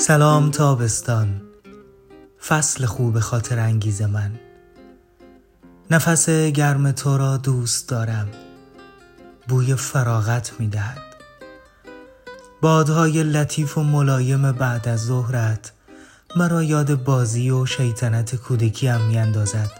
سلام 0.00 0.50
تابستان. 0.50 1.40
فصل 2.46 2.86
خوب 2.86 3.20
خاطر 3.20 3.58
انگیز 3.58 4.02
من. 4.02 4.30
نفس 5.90 6.30
گرم 6.30 6.92
تو 6.92 7.18
را 7.18 7.36
دوست 7.36 7.88
دارم. 7.88 8.28
بوی 9.48 9.74
فراغت 9.74 10.52
می 10.58 10.68
دهد. 10.68 11.02
بادهای 12.60 13.22
لطیف 13.22 13.78
و 13.78 13.82
ملایم 13.82 14.52
بعد 14.52 14.88
از 14.88 15.04
ظهرت 15.04 15.72
مرا 16.36 16.62
یاد 16.62 17.04
بازی 17.04 17.50
و 17.50 17.66
شیطنت 17.66 18.36
کودکی 18.36 18.86
هم 18.86 19.00
می 19.00 19.18
اندازد. 19.18 19.70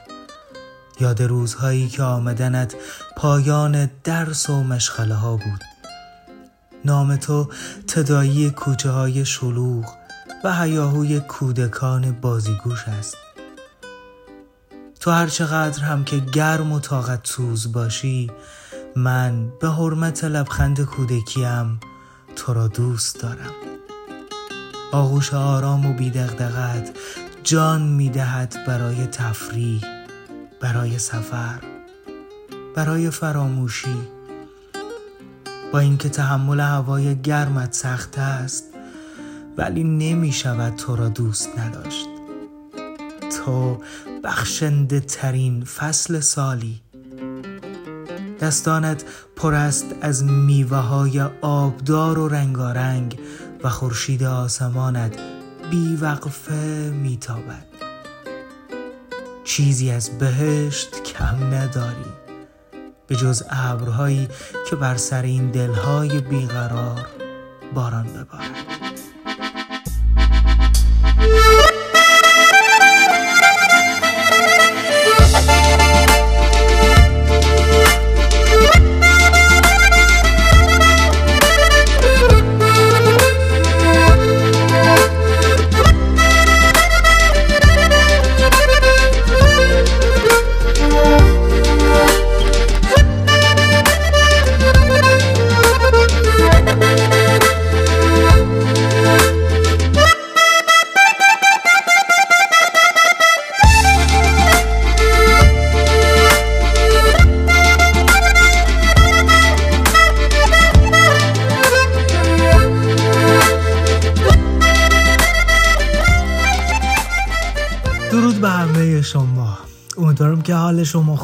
یاد 1.00 1.22
روزهایی 1.22 1.88
که 1.88 2.02
آمدنت 2.02 2.74
پایان 3.16 3.90
درس 4.04 4.50
و 4.50 4.64
مشغله 4.64 5.14
ها 5.14 5.36
بود. 5.36 5.64
نام 6.84 7.16
تو 7.16 7.48
تدایی 7.86 8.50
کوچه 8.50 8.90
های 8.90 9.24
شلوغ 9.24 9.97
و 10.44 10.62
هیاهوی 10.62 11.20
کودکان 11.20 12.12
بازیگوش 12.12 12.88
است. 12.88 13.16
تو 15.00 15.10
هر 15.10 15.26
چقدر 15.26 15.82
هم 15.82 16.04
که 16.04 16.18
گرم 16.18 16.72
و 16.72 16.80
طاقت 16.80 17.26
سوز 17.26 17.72
باشی 17.72 18.30
من 18.96 19.52
به 19.60 19.70
حرمت 19.70 20.24
لبخند 20.24 20.80
کودکیم 20.80 21.80
تو 22.36 22.54
را 22.54 22.68
دوست 22.68 23.20
دارم. 23.22 23.54
آغوش 24.92 25.34
آرام 25.34 25.86
و 25.86 25.92
بیدغدغت 25.92 26.90
جان 27.44 27.82
می‌دهد 27.82 28.56
برای 28.66 29.06
تفریح 29.06 29.82
برای 30.60 30.98
سفر 30.98 31.60
برای 32.74 33.10
فراموشی. 33.10 34.08
با 35.72 35.78
اینکه 35.78 36.08
تحمل 36.08 36.60
هوای 36.60 37.20
گرمت 37.22 37.72
سخت 37.72 38.18
است 38.18 38.67
ولی 39.58 39.84
نمی 39.84 40.32
شود 40.32 40.76
تو 40.76 40.96
را 40.96 41.08
دوست 41.08 41.58
نداشت. 41.58 42.06
تو 43.36 43.78
بخشنده 44.24 45.00
ترین 45.00 45.64
فصل 45.64 46.20
سالی. 46.20 46.82
دستانت 48.40 49.04
پر 49.36 49.54
است 49.54 49.86
از 50.00 50.24
میوه 50.24 50.76
های 50.76 51.20
آبدار 51.40 52.18
و 52.18 52.28
رنگارنگ 52.28 53.18
و 53.64 53.68
خورشید 53.68 54.22
آسمانت 54.22 55.18
بیوقفه 55.70 56.90
میتابد. 57.02 57.64
چیزی 59.44 59.90
از 59.90 60.18
بهشت 60.18 61.02
کم 61.02 61.54
نداری. 61.54 62.12
به 63.06 63.16
جز 63.16 63.42
ابرهایی 63.50 64.28
که 64.70 64.76
بر 64.76 64.96
سر 64.96 65.22
این 65.22 65.50
دلهای 65.50 66.20
بیقرار 66.20 67.06
باران 67.74 68.06
ببارد. 68.06 68.57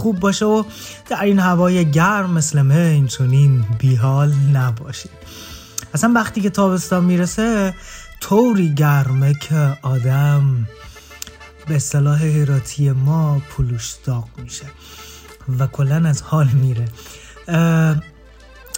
خوب 0.04 0.20
باشه 0.20 0.44
و 0.44 0.64
در 1.06 1.22
این 1.22 1.38
هوای 1.38 1.90
گرم 1.90 2.30
مثل 2.30 2.62
من 2.62 3.06
چونین 3.06 3.64
بیحال 3.78 4.34
نباشید 4.52 5.10
اصلا 5.94 6.12
وقتی 6.14 6.40
که 6.40 6.50
تابستان 6.50 7.04
می‌رسه 7.04 7.74
طوری 8.20 8.74
گرمه 8.74 9.34
که 9.34 9.78
آدم 9.82 10.68
به 11.68 11.76
اصطلاح 11.76 12.22
هیراتی 12.22 12.90
ما 12.90 13.42
پلوش 13.56 13.94
داغ 14.04 14.28
میشه 14.36 14.64
و 15.58 15.66
کلا 15.66 16.08
از 16.08 16.22
حال 16.22 16.48
میره. 16.48 16.84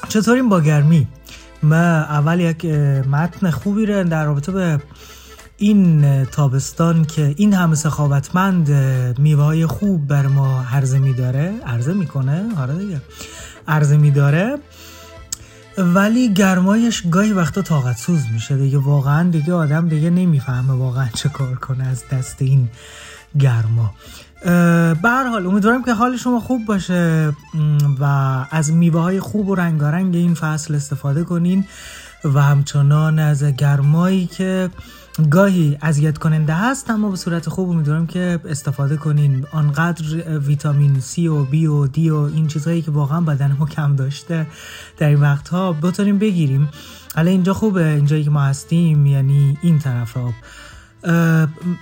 چطوریم 0.09 0.49
با 0.49 0.61
گرمی؟ 0.61 1.07
من 1.63 2.07
اول 2.11 2.41
یک 2.41 2.65
متن 3.11 3.51
خوبی 3.51 3.87
رو 3.87 4.05
در 4.05 4.25
رابطه 4.25 4.53
به 4.53 4.81
این 5.59 6.25
تابستان 6.25 7.05
که 7.05 7.35
این 7.37 7.55
همه 7.55 7.75
سخاوتمند 7.75 8.71
میوه 9.19 9.67
خوب 9.67 10.07
بر 10.07 10.27
ما 10.27 10.65
عرضه 10.73 10.99
میداره 10.99 11.55
عرضه 11.67 11.95
می‌کنه 11.95 12.45
آره 12.59 12.75
دیگه 12.75 13.01
عرضه 13.69 13.97
میداره. 13.97 14.59
ولی 15.79 16.35
گرمایش 16.35 17.03
گاهی 17.11 17.33
وقتا 17.33 17.63
طاقت 17.63 17.99
سوز 17.99 18.21
میشه 18.33 18.57
دیگه 18.57 18.79
واقعا 18.79 19.31
دیگه 19.31 19.53
آدم 19.53 19.89
دیگه 19.89 20.11
نمی‌فهمه 20.11 20.73
واقعا 20.73 21.09
چه 21.15 21.29
کار 21.29 21.55
کنه 21.55 21.87
از 21.87 22.03
دست 22.13 22.43
این 22.43 22.69
گرما. 23.39 23.95
به 25.03 25.09
هر 25.09 25.29
حال 25.29 25.47
امیدوارم 25.47 25.85
که 25.85 25.93
حال 25.93 26.17
شما 26.17 26.41
خوب 26.41 26.65
باشه 26.67 27.33
و 28.01 28.05
از 28.51 28.73
میوه 28.73 29.01
های 29.01 29.21
خوب 29.21 29.49
و 29.49 29.55
رنگارنگ 29.55 30.15
این 30.15 30.35
فصل 30.35 30.75
استفاده 30.75 31.25
کنین 31.25 31.65
و 32.25 32.43
همچنان 32.43 33.19
از 33.19 33.45
گرمایی 33.45 34.27
که 34.27 34.71
گاهی 35.31 35.79
اذیت 35.83 36.19
کننده 36.19 36.55
هست 36.55 36.91
اما 36.91 37.11
به 37.11 37.17
صورت 37.17 37.49
خوب 37.49 37.71
امیدوارم 37.71 38.07
که 38.07 38.41
استفاده 38.45 38.97
کنین. 38.97 39.47
آنقدر 39.53 40.39
ویتامین 40.39 41.01
C 41.01 41.19
و 41.19 41.47
B 41.47 41.55
و 41.55 41.87
D 41.87 41.99
و 41.99 42.15
این 42.15 42.47
چیزهایی 42.47 42.83
که 42.83 42.91
واقعا 42.91 43.21
بدن 43.21 43.57
ما 43.59 43.67
کم 43.67 43.97
داشته 43.97 44.47
در 44.99 45.09
این 45.09 45.21
وقتها 45.21 45.73
بتونیم 45.73 46.19
بگیریم. 46.19 46.69
حالا 47.15 47.31
اینجا 47.31 47.55
خوبه 47.55 47.89
اینجایی 47.89 48.25
که 48.25 48.31
ما 48.31 48.43
هستیم 48.43 49.07
یعنی 49.07 49.59
این 49.63 49.79
طرف 49.79 50.17
آب. 50.17 50.35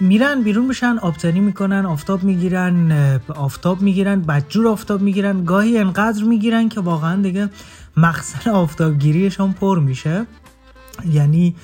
میرن 0.01 0.43
بیرون 0.43 0.69
بشن 0.69 0.99
آبتنی 1.03 1.41
می‌کنن 1.41 1.87
آفتاب 1.87 2.23
می‌گیرن 2.23 2.93
آفتاب 3.29 3.83
می‌گیرن 3.83 4.21
بدجور 4.21 4.69
آفتاب 4.69 5.03
می‌گیرن. 5.03 5.45
گاهی 5.45 5.79
انقدر 5.79 6.25
می‌گیرن 6.25 6.69
که 6.69 6.81
واقعا 6.81 7.23
دیگه 7.23 7.51
مخزن 7.97 8.51
آفتابگیریشان 8.63 9.53
پر 9.53 9.79
میشه. 9.79 10.27
یعنی 11.11 11.55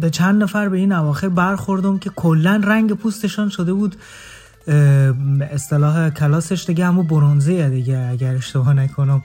به 0.00 0.10
چند 0.12 0.42
نفر 0.42 0.68
به 0.68 0.76
این 0.76 0.92
اواخر 0.92 1.28
برخوردم 1.28 1.98
که 1.98 2.10
کلا 2.10 2.60
رنگ 2.64 2.92
پوستشان 2.92 3.48
شده 3.48 3.72
بود. 3.72 3.96
اصطلاح 5.50 6.10
کلاسش 6.10 6.64
دیگه 6.66 6.86
همون 6.86 7.06
برونزه 7.06 7.68
دیگه 7.68 7.98
اگر 8.10 8.34
اشتباه 8.34 8.72
نکنم. 8.72 9.22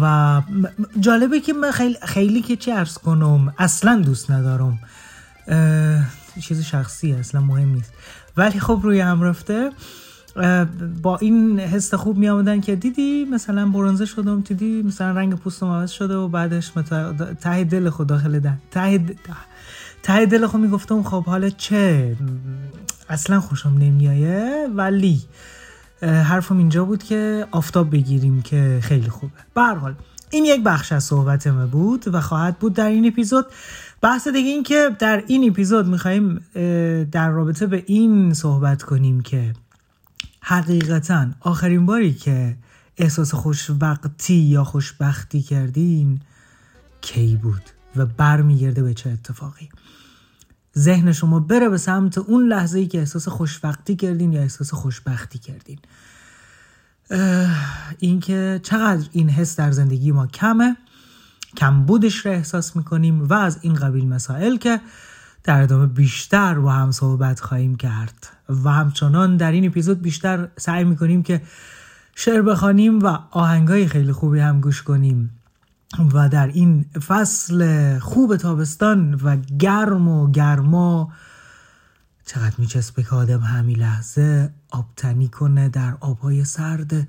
و 0.00 0.42
جالبه 1.00 1.40
که 1.40 1.52
من 1.52 1.70
خیلی, 1.70 1.96
خیلی 2.02 2.42
که 2.42 2.56
چه 2.56 2.72
ارز 2.72 2.98
کنم 2.98 3.54
اصلا 3.58 4.02
دوست 4.04 4.30
ندارم. 4.30 4.78
چیز 6.42 6.60
شخصی 6.60 7.12
اصلا 7.12 7.40
مهم 7.40 7.68
نیست. 7.68 7.92
ولی 8.36 8.60
خب 8.60 8.80
روی 8.82 9.00
هم 9.00 9.22
رفته. 9.22 9.70
با 11.02 11.16
این 11.16 11.60
حس 11.60 11.94
خوب 11.94 12.16
می 12.16 12.28
آمدن 12.28 12.60
که 12.60 12.76
دیدی 12.76 13.24
مثلا 13.24 13.66
برونزه 13.66 14.06
شدم 14.06 14.40
دیدی 14.40 14.82
مثلا 14.82 15.12
رنگ 15.12 15.34
پوستم 15.34 15.66
عوض 15.66 15.90
شده 15.90 16.16
و 16.16 16.28
بعدش 16.28 16.72
ته 17.40 17.64
دل 17.64 17.90
خود 17.90 18.06
داخل 18.06 18.38
ده 18.38 18.58
ته 18.70 19.00
ته 20.02 20.26
دل 20.26 20.46
خود 20.46 20.60
می‌گفتم 20.60 21.02
خب 21.02 21.24
حالا 21.24 21.48
چه؟ 21.48 22.16
اصلا 23.08 23.40
خوشم 23.40 23.68
نمیایه 23.78 24.68
ولی 24.76 25.22
حرفم 26.02 26.58
اینجا 26.58 26.84
بود 26.84 27.02
که 27.02 27.46
آفتاب 27.50 27.90
بگیریم 27.90 28.42
که 28.42 28.78
خیلی 28.82 29.08
خوبه. 29.08 29.32
به 29.54 29.62
حال 29.62 29.94
این 30.30 30.44
یک 30.44 30.62
بخش 30.62 30.92
از 30.92 31.04
صحبت 31.04 31.46
ما 31.46 31.66
بود 31.66 32.14
و 32.14 32.20
خواهد 32.20 32.58
بود 32.58 32.74
در 32.74 32.88
این 32.88 33.06
اپیزود. 33.06 33.46
بحث 34.00 34.28
دیگه 34.28 34.48
این 34.48 34.62
که 34.62 34.90
در 34.98 35.22
این 35.26 35.50
اپیزود 35.50 35.86
میخواییم 35.86 36.40
در 37.12 37.28
رابطه 37.30 37.66
به 37.66 37.82
این 37.86 38.34
صحبت 38.34 38.82
کنیم 38.82 39.20
که 39.20 39.52
حقیقتا 40.40 41.26
آخرین 41.40 41.86
باری 41.86 42.14
که 42.14 42.56
احساس 42.96 43.34
خوشوقتی 43.34 44.34
یا 44.34 44.64
خوشبختی 44.64 45.42
کردین 45.42 46.20
کی 47.00 47.36
بود 47.36 47.62
و 47.96 48.06
برمیگرده 48.06 48.82
به 48.82 48.94
چه 48.94 49.10
اتفاقی؟ 49.10 49.68
ذهن 50.78 51.12
شما 51.12 51.40
بره 51.40 51.68
به 51.68 51.78
سمت 51.78 52.18
اون 52.18 52.48
لحظه 52.48 52.78
ای 52.78 52.86
که 52.86 52.98
احساس 52.98 53.28
خوشبختی 53.28 53.96
کردین 53.96 54.32
یا 54.32 54.40
احساس 54.40 54.74
خوشبختی 54.74 55.38
کردین. 55.38 55.78
اینکه 57.98 58.60
چقدر 58.62 59.08
این 59.12 59.30
حس 59.30 59.56
در 59.56 59.70
زندگی 59.70 60.12
ما 60.12 60.26
کمه 60.26 60.76
کمبودش 61.56 62.26
را 62.26 62.32
احساس 62.32 62.76
می‌کنیم 62.76 63.24
و 63.24 63.34
از 63.34 63.58
این 63.62 63.74
قبیل 63.74 64.08
مسائل 64.08 64.56
که 64.56 64.80
در 65.44 65.62
ادامه 65.62 65.86
بیشتر 65.86 66.54
با 66.54 66.72
هم 66.72 66.90
صحبت 66.90 67.40
خواهیم 67.40 67.76
کرد 67.76 68.26
و 68.48 68.70
همچنان 68.70 69.36
در 69.36 69.52
این 69.52 69.66
اپیزود 69.66 70.02
بیشتر 70.02 70.48
سعی 70.56 70.84
می‌کنیم 70.84 71.22
که 71.22 71.42
شعر 72.14 72.42
بخوانیم 72.42 72.98
و 72.98 73.18
آهنگای 73.30 73.88
خیلی 73.88 74.12
خوبی 74.12 74.40
هم 74.40 74.60
گوش 74.60 74.82
کنیم 74.82 75.30
و 76.12 76.28
در 76.28 76.46
این 76.46 76.84
فصل 77.06 77.98
خوب 77.98 78.36
تابستان 78.36 79.14
و 79.14 79.36
گرم 79.36 80.08
و 80.08 80.30
گرما 80.30 81.12
چقدر 82.26 82.54
میچسبه 82.58 83.02
که 83.02 83.10
آدم 83.14 83.40
همین 83.40 83.76
لحظه 83.76 84.52
آبتنی 84.70 85.28
کنه 85.28 85.68
در 85.68 85.96
آبهای 86.00 86.44
سرد 86.44 87.08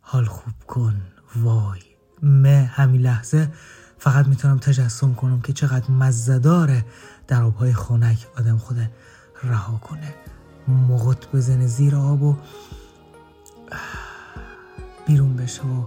حال 0.00 0.24
خوب 0.24 0.54
کن 0.66 1.02
وای. 1.36 1.80
مه 2.22 2.70
همین 2.74 3.00
لحظه. 3.00 3.52
فقط 3.98 4.26
می‌تونم 4.26 4.58
تجسم 4.58 5.14
کنم 5.14 5.40
که 5.40 5.52
چقدر 5.52 5.90
مزه 5.90 6.38
داره 6.38 6.84
در 7.28 7.42
آبهای 7.42 7.72
خونک 7.72 8.26
آدم 8.38 8.58
خود 8.58 8.76
رها 9.42 9.78
کنه. 9.78 10.14
مغط 10.68 11.26
بزنه 11.34 11.66
زیر 11.66 11.96
آب 11.96 12.22
و 12.22 12.36
بیرون 15.06 15.36
بشه 15.36 15.62
و 15.62 15.84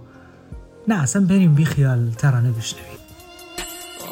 نه 0.87 1.01
اصلا 1.01 1.25
بریم 1.25 1.55
بی 1.55 1.65
خیال 1.65 2.11
ترانه 2.11 2.51
بشنویم. 2.51 2.99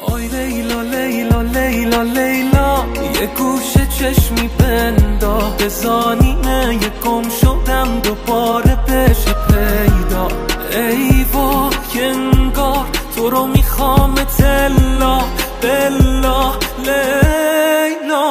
آی 0.06 0.28
لیلا 0.28 0.82
لیلا 0.82 1.42
لیلا 1.42 2.02
لیلا 2.02 2.84
یه 3.20 3.26
گوش 3.38 3.72
چشمی 3.98 4.50
بندا 4.58 5.50
به 5.58 5.68
زانینه 5.68 6.78
یه 6.82 6.92
گم 7.04 7.28
شدم 7.28 8.00
دوباره 8.00 8.76
بشه 8.76 9.34
پیدا. 9.48 10.28
ای 10.70 11.24
وای 11.32 12.04
انگار 12.04 12.86
تو 13.16 13.30
رو 13.30 13.46
می‌خوام 13.46 14.14
تلا 14.14 15.20
بلا. 15.62 16.67
لیلا. 16.88 18.26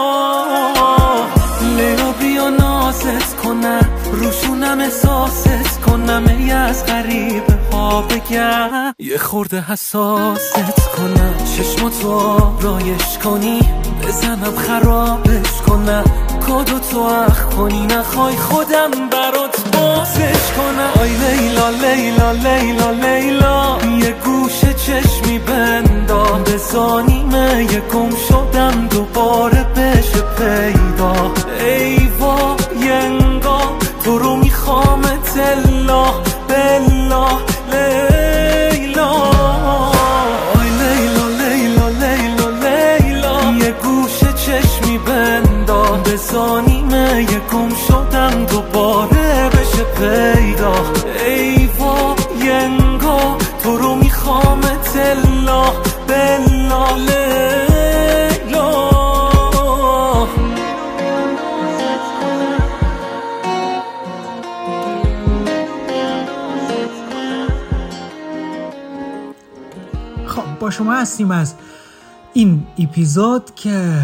لیلا 1.77 2.12
بیا 2.12 2.50
نازت 2.50 3.36
کنم 3.44 3.89
روشونم 4.12 4.80
احساست 4.80 5.81
کنم 5.81 6.25
ای 6.27 6.51
از 6.51 6.86
غریبه 6.86 7.54
ها 7.71 8.01
بگم. 8.01 8.94
یه 9.00 9.18
خورده 9.18 9.62
حساست 9.62 10.89
کنم 10.98 11.33
چشماتو 11.57 12.38
رایش 12.62 13.18
کنی 13.24 13.59
بزنم 14.04 14.56
خرابش 14.56 15.51
کنم. 15.68 16.04
کادو 16.47 16.79
تو 16.79 16.99
اخ 16.99 17.44
کنی 17.44 17.85
نخوای 17.85 18.35
خودم 18.35 18.91
برات 19.11 19.77
بازش 19.77 20.51
کنم. 20.57 21.01
آی 21.01 21.09
لیلا 21.09 21.69
لیلا 21.69 22.31
لیلا 22.31 22.91
لیلا 22.91 23.77
یه 23.99 24.15
گوش 24.25 24.59
چشمی 24.61 25.39
بندام 25.39 26.44
به 26.44 26.57
زانیمه 26.57 27.67
یه 27.73 27.79
گم 27.79 28.09
شدم 28.29 28.88
دوباره 28.88 29.63
بشه 29.63 30.21
پیدا. 30.38 31.33
ای 31.59 32.07
وای 32.19 32.91
انگار 32.91 33.75
تو 34.03 34.17
رو 34.17 34.35
می‌خوام 34.35 35.01
تلا 35.01 36.05
بلا. 36.47 37.27
شما 70.69 70.93
هستیم 70.93 71.31
از 71.31 71.53
این 72.33 72.67
اپیزود 72.79 73.55
که 73.55 73.99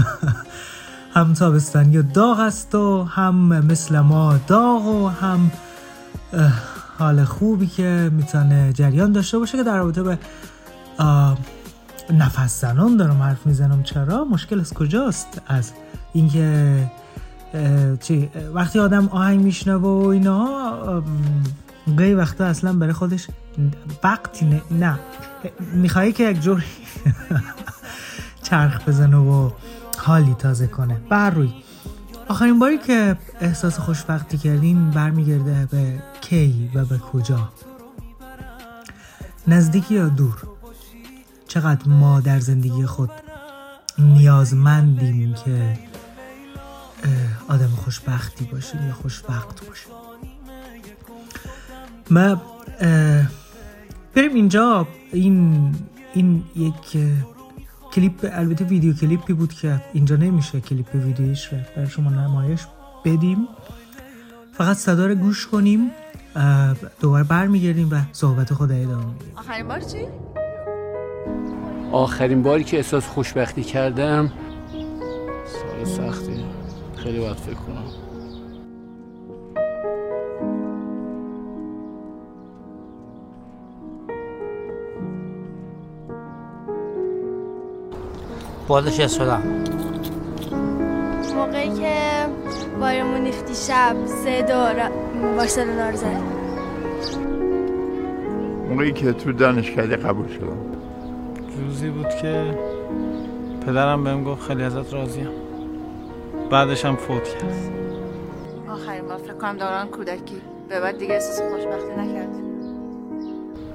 هم 1.14 1.34
تابستانی 1.34 1.98
و 1.98 2.02
داغ 2.02 2.40
است 2.40 2.74
و 2.74 3.04
هم 3.04 3.34
مثل 3.64 4.00
ما 4.00 4.38
داغ 4.46 4.86
و 4.86 5.08
هم 5.08 5.50
حال 6.98 7.24
خوبی 7.24 7.66
که 7.66 8.10
می‌تونه 8.12 8.72
جریان 8.72 9.12
داشته 9.12 9.38
باشه 9.38 9.58
که 9.58 9.64
در 9.64 9.76
رابطه 9.76 10.02
به 10.02 10.18
نفس 12.10 12.60
زنان 12.60 12.96
دارم 12.96 13.22
حرف 13.22 13.46
می‌زنم. 13.46 13.82
چرا؟ 13.82 14.24
مشکل 14.24 14.60
از 14.60 14.74
کجاست؟ 14.74 15.42
از 15.46 15.72
اینکه 16.12 16.90
چی؟ 18.00 18.30
وقتی 18.54 18.78
آدم 18.78 19.08
آهنگ 19.08 19.40
میشنوه 19.40 20.04
و 20.04 20.08
اینا 20.08 20.48
گاهی 21.96 22.14
وقتا 22.14 22.44
اصلا 22.44 22.72
برای 22.72 22.92
خودش 22.92 23.26
وقتی 24.02 24.46
نه, 24.46 24.62
نه. 24.70 24.98
میخوایی 25.60 26.12
که 26.12 26.30
یک 26.30 26.40
جور 26.40 26.64
چرخ 28.42 28.88
بزنه 28.88 29.16
و 29.16 29.50
حالی 29.98 30.34
تازه 30.34 30.66
کنه. 30.66 31.00
بر 31.08 31.30
روی. 31.30 31.52
آخرین 32.28 32.58
باری 32.58 32.78
که 32.78 33.16
احساس 33.40 33.78
خوشبختی 33.78 34.38
کردین 34.38 34.90
برمیگرده 34.90 35.68
به 35.70 36.02
کی 36.20 36.70
و 36.74 36.84
به 36.84 36.98
کجا؟ 36.98 37.48
نزدیکی 39.48 39.94
یا 39.94 40.08
دور؟ 40.08 40.42
چقدر 41.48 41.88
ما 41.88 42.20
در 42.20 42.40
زندگی 42.40 42.86
خود 42.86 43.10
نیازمندیم 43.98 45.34
که 45.34 45.78
آدم 47.48 47.68
خوشبختی 47.68 48.44
باشیم 48.44 48.86
یا 48.86 48.94
خوشوقت 48.94 49.66
باشیم؟ 49.66 49.92
اه، 52.80 53.26
بریم 54.16 54.34
اینجا. 54.34 54.88
این 55.12 55.74
این 56.14 56.44
یک 56.56 56.98
کلیپ 57.92 58.28
البته 58.32 58.64
ویدیو 58.64 58.94
کلیپی 58.94 59.32
بود 59.32 59.52
که 59.52 59.82
اینجا 59.92 60.16
نمیشه 60.16 60.60
کلیپ 60.60 60.94
ویدیویش 60.94 61.46
رو 61.52 61.58
برای 61.76 61.88
شما 61.88 62.10
نمایش 62.10 62.60
بدیم. 63.04 63.48
فقط 64.52 64.76
صدا 64.76 65.06
رو 65.06 65.14
گوش 65.14 65.46
کنیم 65.46 65.90
دوباره 67.00 67.24
برمیگردیم 67.24 67.88
و 67.92 68.00
صحبت 68.12 68.54
خود 68.54 68.72
ادامه 68.72 69.04
میدیم. 69.04 69.32
آخرین 69.36 69.68
بار 69.68 69.80
چی؟ 69.80 69.98
آخرین 71.92 72.42
باری 72.42 72.64
که 72.64 72.76
احساس 72.76 73.06
خوشبختی 73.06 73.62
کردم. 73.62 74.32
سال 75.46 75.84
سختی. 75.84 76.44
خیلی 76.96 77.18
باید 77.18 77.36
فکر 77.36 77.54
کنم. 77.54 77.84
بالش 88.68 89.00
اسفلم 89.00 89.42
موقعی 91.36 91.74
که 91.74 91.96
بارمون 92.80 93.24
ریختی 93.24 93.54
شب 93.54 93.96
سه 94.06 94.42
دور 94.42 94.90
بارسلونا 95.36 95.90
رو 95.90 95.96
زد. 95.96 96.22
موقعی 98.68 98.92
که 98.92 99.12
تو 99.12 99.32
دانشکده 99.32 99.96
قبول 99.96 100.28
شدم. 100.28 100.56
روزی 101.58 101.90
بود 101.90 102.08
که 102.08 102.58
پدرم 103.66 104.04
بهم 104.04 104.24
گفت 104.24 104.42
خیلی 104.42 104.62
ازت 104.62 104.94
راضیم. 104.94 105.28
بعدش 106.50 106.84
هم 106.84 106.96
فوت 106.96 107.24
کرد. 107.24 107.70
آخرین 108.68 109.08
بار 109.08 109.18
فکر 109.18 109.34
کنم 109.34 109.56
دوران 109.56 109.88
کودکی. 109.88 110.40
به 110.68 110.80
بعد 110.80 110.98
دیگه 110.98 111.14
احساس 111.14 111.40
خوشبختی 111.40 111.92
نکرد. 111.98 112.28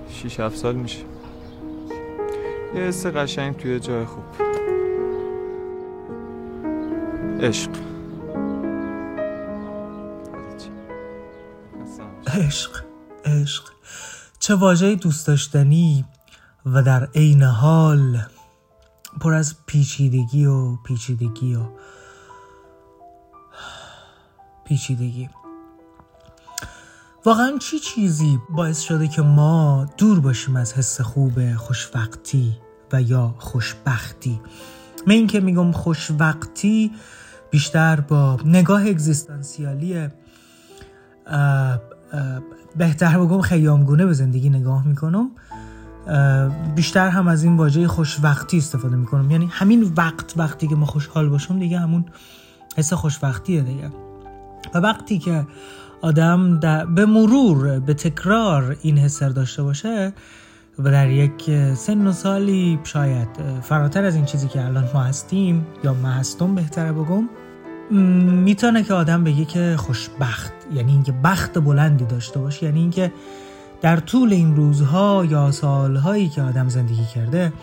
6 0.09 0.39
7 0.39 0.57
سال 0.57 0.75
میشه. 0.75 0.99
یه 2.75 2.81
حس 2.81 3.05
قشنگ 3.05 3.57
توی 3.57 3.79
جای 3.79 4.05
خوب. 4.05 4.23
عشق. 7.41 7.69
عشق 12.27 12.83
عشق. 13.25 13.63
چه 14.39 14.55
واژه 14.55 14.95
دوست 14.95 15.27
داشتنی 15.27 16.05
و 16.65 16.83
در 16.83 17.09
عین 17.15 17.43
حال 17.43 18.21
پر 19.21 19.33
از 19.33 19.55
پیچیدگی 19.65 20.45
و 20.45 20.75
پیچیدگی 20.75 21.55
و 21.55 21.61
پیچیدگی. 24.65 25.29
واقعا 27.25 27.57
چی 27.57 27.79
چیزی 27.79 28.39
باعث 28.49 28.79
شده 28.79 29.07
که 29.07 29.21
ما 29.21 29.85
دور 29.97 30.19
باشیم 30.19 30.55
از 30.55 30.73
حس 30.73 31.01
خوب 31.01 31.55
خوشوقتی 31.55 32.57
و 32.93 33.01
یا 33.01 33.35
خوشبختی؟ 33.37 34.41
من 35.07 35.13
این 35.13 35.27
که 35.27 35.39
میگم 35.39 35.71
خوشوقتی 35.71 36.91
بیشتر 37.51 37.99
با 37.99 38.39
نگاه 38.45 38.87
اگزیستانسیالی 38.87 40.07
بهتر 42.75 43.19
بگم 43.19 43.41
خیامگونه 43.41 44.05
به 44.05 44.13
زندگی 44.13 44.49
نگاه 44.49 44.87
می‌کنم. 44.87 45.29
بیشتر 46.75 47.09
هم 47.09 47.27
از 47.27 47.43
این 47.43 47.57
واژه 47.57 47.87
خوشوقتی 47.87 48.57
استفاده 48.57 48.95
می‌کنم. 48.95 49.31
یعنی 49.31 49.49
همین 49.51 49.93
وقت 49.97 50.33
وقتی 50.37 50.67
که 50.67 50.75
ما 50.75 50.85
خوشحال 50.85 51.29
باشم 51.29 51.59
دیگه 51.59 51.79
همون 51.79 52.05
حس 52.77 52.93
خوشوقتیه 52.93 53.61
دیگه. 53.61 53.91
و 54.73 54.77
وقتی 54.77 55.19
که 55.19 55.47
آدم 56.01 56.59
به 56.95 57.05
مرور 57.05 57.79
به 57.79 57.93
تکرار 57.93 58.77
این 58.81 58.97
حس 58.97 59.23
داشته 59.23 59.63
باشه 59.63 60.13
و 60.79 60.91
در 60.91 61.09
یک 61.09 61.73
سن 61.73 62.07
و 62.07 62.11
سالی 62.11 62.79
شاید 62.83 63.27
فراتر 63.61 64.05
از 64.05 64.15
این 64.15 64.25
چیزی 64.25 64.47
که 64.47 64.65
الان 64.65 64.89
ما 64.93 65.01
هستیم 65.01 65.65
یا 65.83 65.93
ما 65.93 66.07
هستم 66.07 66.55
بهتره 66.55 66.91
بگم 66.91 67.29
می‌تونه 67.91 68.83
که 68.83 68.93
آدم 68.93 69.23
بگه 69.23 69.45
که 69.45 69.75
خوشبخت 69.77 70.53
یعنی 70.73 70.91
اینکه 70.91 71.11
بخت 71.11 71.59
بلندی 71.59 72.05
داشته 72.05 72.39
باشه 72.39 72.65
یعنی 72.65 72.79
اینکه 72.79 73.11
در 73.81 73.97
طول 73.97 74.33
این 74.33 74.55
روزها 74.55 75.25
یا 75.29 75.51
سالهایی 75.51 76.29
که 76.29 76.41
آدم 76.41 76.69
زندگی 76.69 77.05
کرده 77.15 77.53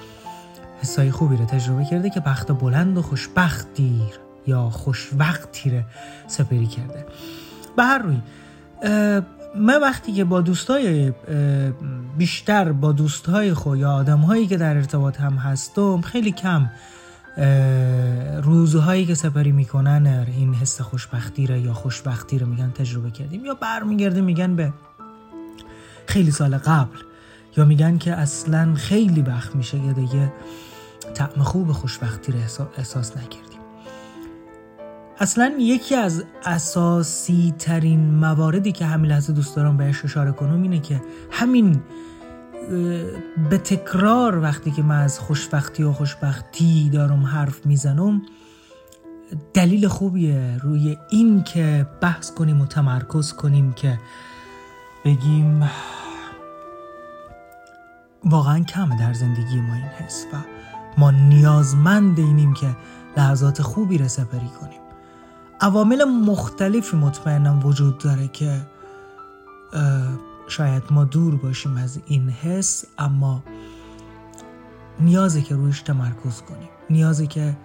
حسای 0.82 1.10
خوبی 1.10 1.36
رو 1.36 1.44
تجربه 1.44 1.84
کرده 1.84 2.10
که 2.10 2.20
بخت 2.20 2.52
بلند 2.52 2.98
و 2.98 3.02
خوشبختی 3.02 4.02
یا 4.46 4.70
خوشوقتی 4.70 5.70
رو 5.70 5.82
سپری 6.26 6.66
کرده. 6.66 7.06
به 7.76 7.84
هر 7.84 7.98
روی 7.98 8.20
من 9.56 9.80
وقتی 9.82 10.12
که 10.12 10.24
با 10.24 10.40
دوستای 10.40 11.12
بیشتر 12.18 12.72
با 12.72 12.92
دوستهای 12.92 13.54
خو 13.54 13.76
یا 13.76 13.92
آدمهایی 13.92 14.46
که 14.46 14.56
در 14.56 14.76
ارتباط 14.76 15.20
هم 15.20 15.32
هستم 15.32 16.00
خیلی 16.00 16.32
کم 16.32 16.70
روزهایی 18.42 19.06
که 19.06 19.14
سپری 19.14 19.52
می‌کنن 19.52 20.26
این 20.36 20.54
حس 20.54 20.80
خوشبختی 20.80 21.46
رو 21.46 21.56
یا 21.56 21.72
خوشبختی 21.72 22.38
رو 22.38 22.46
میگن 22.46 22.70
تجربه 22.70 23.10
کردیم. 23.10 23.44
یا 23.44 23.54
برمیگرده 23.54 24.20
میگن 24.20 24.56
به 24.56 24.72
خیلی 26.06 26.30
سال 26.30 26.58
قبل. 26.58 26.96
یا 27.56 27.64
میگن 27.64 27.98
که 27.98 28.12
اصلا 28.12 28.74
خیلی 28.74 29.22
وقت 29.22 29.56
میشه 29.56 29.80
که 29.80 29.92
دیگه 29.92 30.32
طعم 31.14 31.42
خوب 31.42 31.72
خوشبختی 31.72 32.32
رو 32.32 32.38
احساس 32.78 33.16
نکردیم. 33.16 33.58
اصلا 35.20 35.54
یکی 35.58 35.94
از 35.94 36.24
اساسی 36.44 37.54
ترین 37.58 38.14
مواردی 38.14 38.72
که 38.72 38.86
همین 38.86 39.10
لحظه 39.10 39.32
دوست 39.32 39.56
دارم 39.56 39.76
بهش 39.76 40.04
اشاره 40.04 40.32
کنم 40.32 40.62
اینه 40.62 40.80
که 40.80 41.02
همین 41.30 41.80
به 43.50 43.58
تکرار 43.58 44.38
وقتی 44.38 44.70
که 44.70 44.82
من 44.82 45.02
از 45.02 45.18
خوشبختی 45.20 45.82
و 45.82 45.92
خوشبختی 45.92 46.90
دارم 46.90 47.26
حرف 47.26 47.66
می‌زنم 47.66 48.22
دلیل 49.54 49.88
خوبیه 49.88 50.58
روی 50.62 50.96
این 51.10 51.42
که 51.42 51.86
بحث 52.00 52.30
کنیم 52.30 52.60
و 52.60 52.66
تمرکز 52.66 53.32
کنیم 53.32 53.72
که 53.72 53.98
بگیم 55.04 55.70
واقعا 58.24 58.60
کمه 58.60 58.98
در 58.98 59.12
زندگی 59.12 59.60
ما 59.60 59.74
این 59.74 59.84
حس 59.84 60.26
و 60.32 60.36
ما 60.98 61.10
نیازمند 61.10 62.18
اینیم 62.18 62.54
که 62.54 62.76
لحظات 63.16 63.62
خوبی 63.62 63.98
رو 63.98 64.08
سپری 64.08 64.50
کنیم. 64.60 64.80
عوامل 65.60 66.04
مختلفی 66.04 66.96
مطمئنم 66.96 67.66
وجود 67.66 67.98
داره 67.98 68.28
که 68.28 68.60
شاید 70.48 70.82
ما 70.90 71.04
دور 71.04 71.36
باشیم 71.36 71.76
از 71.76 72.00
این 72.06 72.30
حس 72.30 72.84
اما 72.98 73.42
نیازه 75.00 75.42
که 75.42 75.54
رویش 75.54 75.82
تمرکز 75.82 76.42
کنیم. 76.42 76.68
نیازه 76.90 77.26
که 77.26 77.56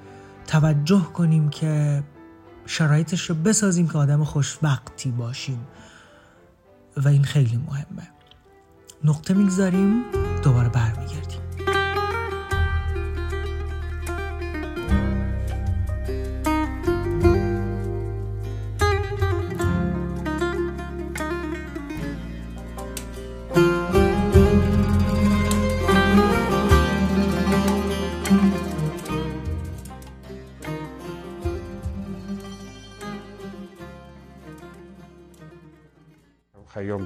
توجه 0.47 1.01
کنیم 1.01 1.49
که 1.49 2.03
شرایطش 2.65 3.29
رو 3.29 3.35
بسازیم 3.35 3.87
که 3.87 3.97
آدم 3.97 4.23
خوشوقتی 4.23 5.11
باشیم. 5.11 5.59
و 6.97 7.07
این 7.07 7.23
خیلی 7.23 7.57
مهمه. 7.57 8.09
نقطه 9.03 9.33
می‌گذاریم 9.33 10.03
دوباره 10.43 10.69
برمیگردیم. 10.69 11.39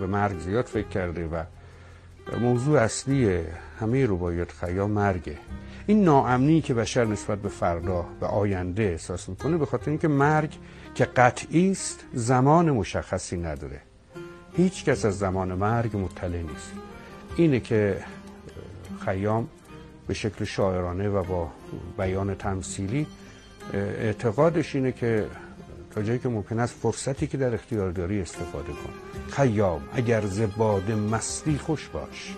به 0.07 0.13
مرگ 0.13 0.39
زیاد 0.39 0.65
فکر 0.65 0.87
کرده 0.87 1.27
و 1.27 1.43
موضوع 2.39 2.79
اصلی 2.79 3.41
همه 3.79 4.05
روایت 4.05 4.51
خیام 4.51 4.91
مرگه. 4.91 5.37
این 5.87 6.03
ناامنی 6.03 6.61
که 6.61 6.73
بشر 6.73 7.05
نسبت 7.05 7.39
به 7.39 7.49
فردا 7.49 8.05
و 8.21 8.25
آینده 8.25 8.83
احساس 8.83 9.29
می‌کنه 9.29 9.57
به 9.57 9.65
خاطر 9.65 9.89
اینکه 9.89 10.07
مرگ 10.07 10.57
که 10.95 11.05
قطعی 11.05 11.71
است 11.71 12.05
زمان 12.13 12.71
مشخصی 12.71 13.37
نداره. 13.37 13.81
هیچ 14.53 14.85
کس 14.85 15.05
از 15.05 15.19
زمان 15.19 15.53
مرگ 15.53 15.97
مطلع 15.97 16.41
نیست. 16.41 16.71
اینه 17.35 17.59
که 17.59 17.97
خیام 19.05 19.47
به 20.07 20.13
شکل 20.13 20.45
شاعرانه 20.45 21.09
و 21.09 21.23
با 21.23 21.51
بیان 21.97 22.35
تمثیلی 22.35 23.07
اعتقادش 23.73 24.75
اینه 24.75 24.91
که 24.91 25.25
جایی 26.01 26.19
که 26.19 26.29
ممکن 26.29 26.59
است 26.59 26.75
فرصتی 26.81 27.27
که 27.27 27.37
در 27.37 27.53
اختیار 27.53 27.91
داری 27.91 28.21
استفاده 28.21 28.71
کن. 28.71 28.93
خیام 29.31 29.81
اگر 29.93 30.25
زباد 30.25 30.91
مستی 30.91 31.57
خوش 31.57 31.87
باش. 31.87 32.35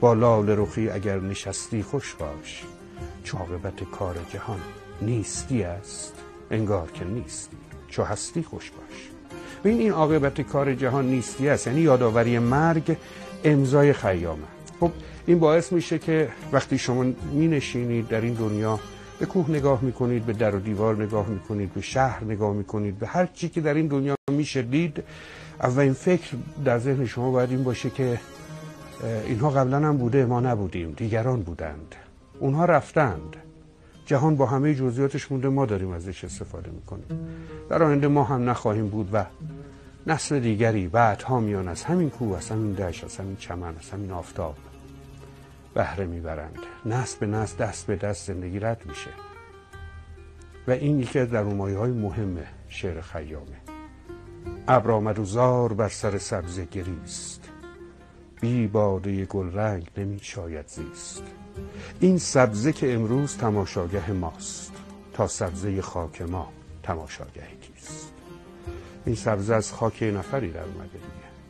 با 0.00 0.14
لال 0.14 0.50
رخی 0.50 0.90
اگر 0.90 1.20
نشستی 1.20 1.82
خوش 1.82 2.14
باش. 2.14 2.62
چاقبت 3.24 3.84
کار 3.90 4.16
جهان 4.32 4.60
نیستی 5.02 5.62
است 5.62 6.14
انگار 6.50 6.90
که 6.90 7.04
نیستی. 7.04 7.56
چو 7.88 8.02
هستی 8.02 8.42
خوش 8.42 8.70
باش. 8.70 9.10
ببین 9.64 9.78
این 9.78 9.92
عاقبت 9.92 10.40
کار 10.40 10.74
جهان 10.74 11.06
نیستی 11.06 11.48
است. 11.48 11.66
یعنی 11.66 11.80
یادآوری 11.80 12.38
مرگ 12.38 12.96
امضای 13.44 13.92
خیامه. 13.92 14.46
خب 14.80 14.90
این 15.26 15.38
باعث 15.38 15.72
میشه 15.72 15.98
که 15.98 16.28
وقتی 16.52 16.78
شما 16.78 17.02
می 17.32 17.48
نشینید 17.48 18.08
در 18.08 18.20
این 18.20 18.34
دنیا 18.34 18.80
به 19.22 19.26
کوه 19.26 19.50
نگاه 19.50 19.82
می‌کنید 19.82 20.26
به 20.26 20.32
در 20.32 20.56
و 20.56 20.60
دیوار 20.60 21.02
نگاه 21.02 21.28
می‌کنید 21.28 21.74
به 21.74 21.80
شهر 21.80 22.24
نگاه 22.24 22.54
می‌کنید 22.54 22.98
به 22.98 23.06
هر 23.06 23.26
چی 23.26 23.48
که 23.48 23.60
در 23.60 23.74
این 23.74 23.86
دنیا 23.86 24.14
میشه 24.30 24.62
دید 24.62 25.02
اولین 25.60 25.92
فکر 25.92 26.36
در 26.64 26.78
ذهن 26.78 27.06
شما 27.06 27.30
باید 27.30 27.50
این 27.50 27.64
باشه 27.64 27.90
که 27.90 28.20
اینها 29.26 29.50
قبلا 29.50 29.76
هم 29.76 29.96
بوده 29.96 30.24
ما 30.24 30.40
نبودیم 30.40 30.92
دیگران 30.96 31.42
بودند. 31.42 31.94
اونها 32.38 32.64
رفتند. 32.64 33.36
جهان 34.06 34.36
با 34.36 34.46
همه 34.46 34.74
جزئیاتش 34.74 35.32
مونده 35.32 35.48
ما 35.48 35.66
داریم 35.66 35.90
ازش 35.90 36.24
استفاده 36.24 36.70
می‌کنیم. 36.70 37.06
در 37.70 37.82
آینده 37.82 38.08
ما 38.08 38.24
هم 38.24 38.50
نخواهیم 38.50 38.88
بود 38.88 39.08
و 39.12 39.24
نسل 40.06 40.40
دیگری 40.40 40.88
بعدها 40.88 41.40
میان 41.40 41.68
از 41.68 41.82
همین 41.82 42.10
کوه 42.10 42.36
از 42.36 42.50
همین 42.50 42.72
دشت 42.72 43.04
از 43.04 43.16
همین 43.16 43.36
چمن 43.36 43.74
از 43.78 43.90
همین 43.90 44.10
آفتاب. 44.10 44.54
بهره 45.74 46.06
می‌برند. 46.06 46.58
نسل 46.86 47.18
به 47.18 47.26
نسل 47.26 47.56
دست 47.56 47.86
به 47.86 47.96
دست 47.96 48.26
زندگی 48.26 48.58
رد 48.58 48.82
میشه. 48.86 49.10
و 50.68 50.70
این 50.70 51.00
یکی 51.00 51.18
از 51.18 51.30
در 51.30 51.44
های 51.44 51.90
مهم 51.90 52.38
شعر 52.68 53.00
خیامه. 53.00 53.56
ابر 54.68 54.90
آمد 54.90 55.18
و 55.18 55.24
زار 55.24 55.72
بر 55.72 55.88
سر 55.88 56.18
سبزه 56.18 56.64
گریست. 56.64 57.48
بی 58.40 58.66
باده 58.66 59.24
گل 59.24 59.52
رنگ 59.52 59.90
نمی 59.96 60.18
شاید 60.22 60.68
زیست. 60.68 61.22
این 62.00 62.18
سبزه 62.18 62.72
که 62.72 62.94
امروز 62.94 63.36
تماشاگه 63.36 64.12
ماست 64.12 64.72
تا 65.12 65.26
سبزه 65.26 65.82
خاک 65.82 66.22
ما 66.22 66.52
تماشاگه 66.82 67.46
کیست. 67.60 68.12
این 69.06 69.14
سبزه 69.14 69.54
از 69.54 69.72
خاک 69.72 70.02
نفری 70.02 70.52
در 70.52 70.62
اومده 70.62 70.98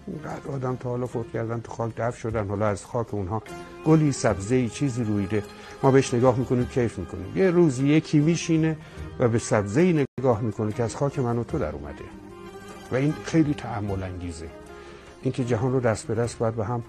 اینقدر 0.07 0.51
آدم 0.53 0.77
تا 0.77 0.89
حالا 0.89 1.07
فوت 1.07 1.33
کردن 1.33 1.61
تو 1.61 1.73
خاک 1.73 1.97
دف 1.97 2.19
شدن 2.19 2.49
حالا 2.49 2.67
از 2.67 2.85
خاک 2.85 3.15
اونها 3.15 3.43
گلی 3.85 4.13
سبزه 4.13 4.55
ای 4.55 4.69
چیزی 4.69 5.05
رویده. 5.05 5.43
ما 5.83 5.91
بهش 5.91 6.15
نگاه 6.15 6.39
می‌کنیم 6.39 6.67
کیف 6.67 6.99
می‌کنیم. 6.99 7.37
یه 7.37 7.51
روز 7.51 7.81
یکی 7.81 8.19
میشینه 8.19 8.77
و 9.19 9.29
به 9.29 9.39
سبزه 9.39 9.81
ای 9.81 10.05
نگاه 10.21 10.41
می‌کنه 10.41 10.73
که 10.73 10.83
از 10.83 10.97
خاک 10.97 11.19
من 11.19 11.39
و 11.39 11.45
تو 11.45 11.59
در 11.59 11.73
اومده. 11.73 12.05
و 12.93 12.97
این 12.97 13.15
خیلی 13.25 13.55
تعمل 13.55 14.03
انگیزه 14.03 14.49
اینکه 15.23 15.45
جهان 15.45 15.73
رو 15.73 15.81
دست 15.81 16.07
به 16.07 16.15
دست 16.15 16.39
باید 16.39 16.55
به 16.55 16.65
هم 16.65 16.83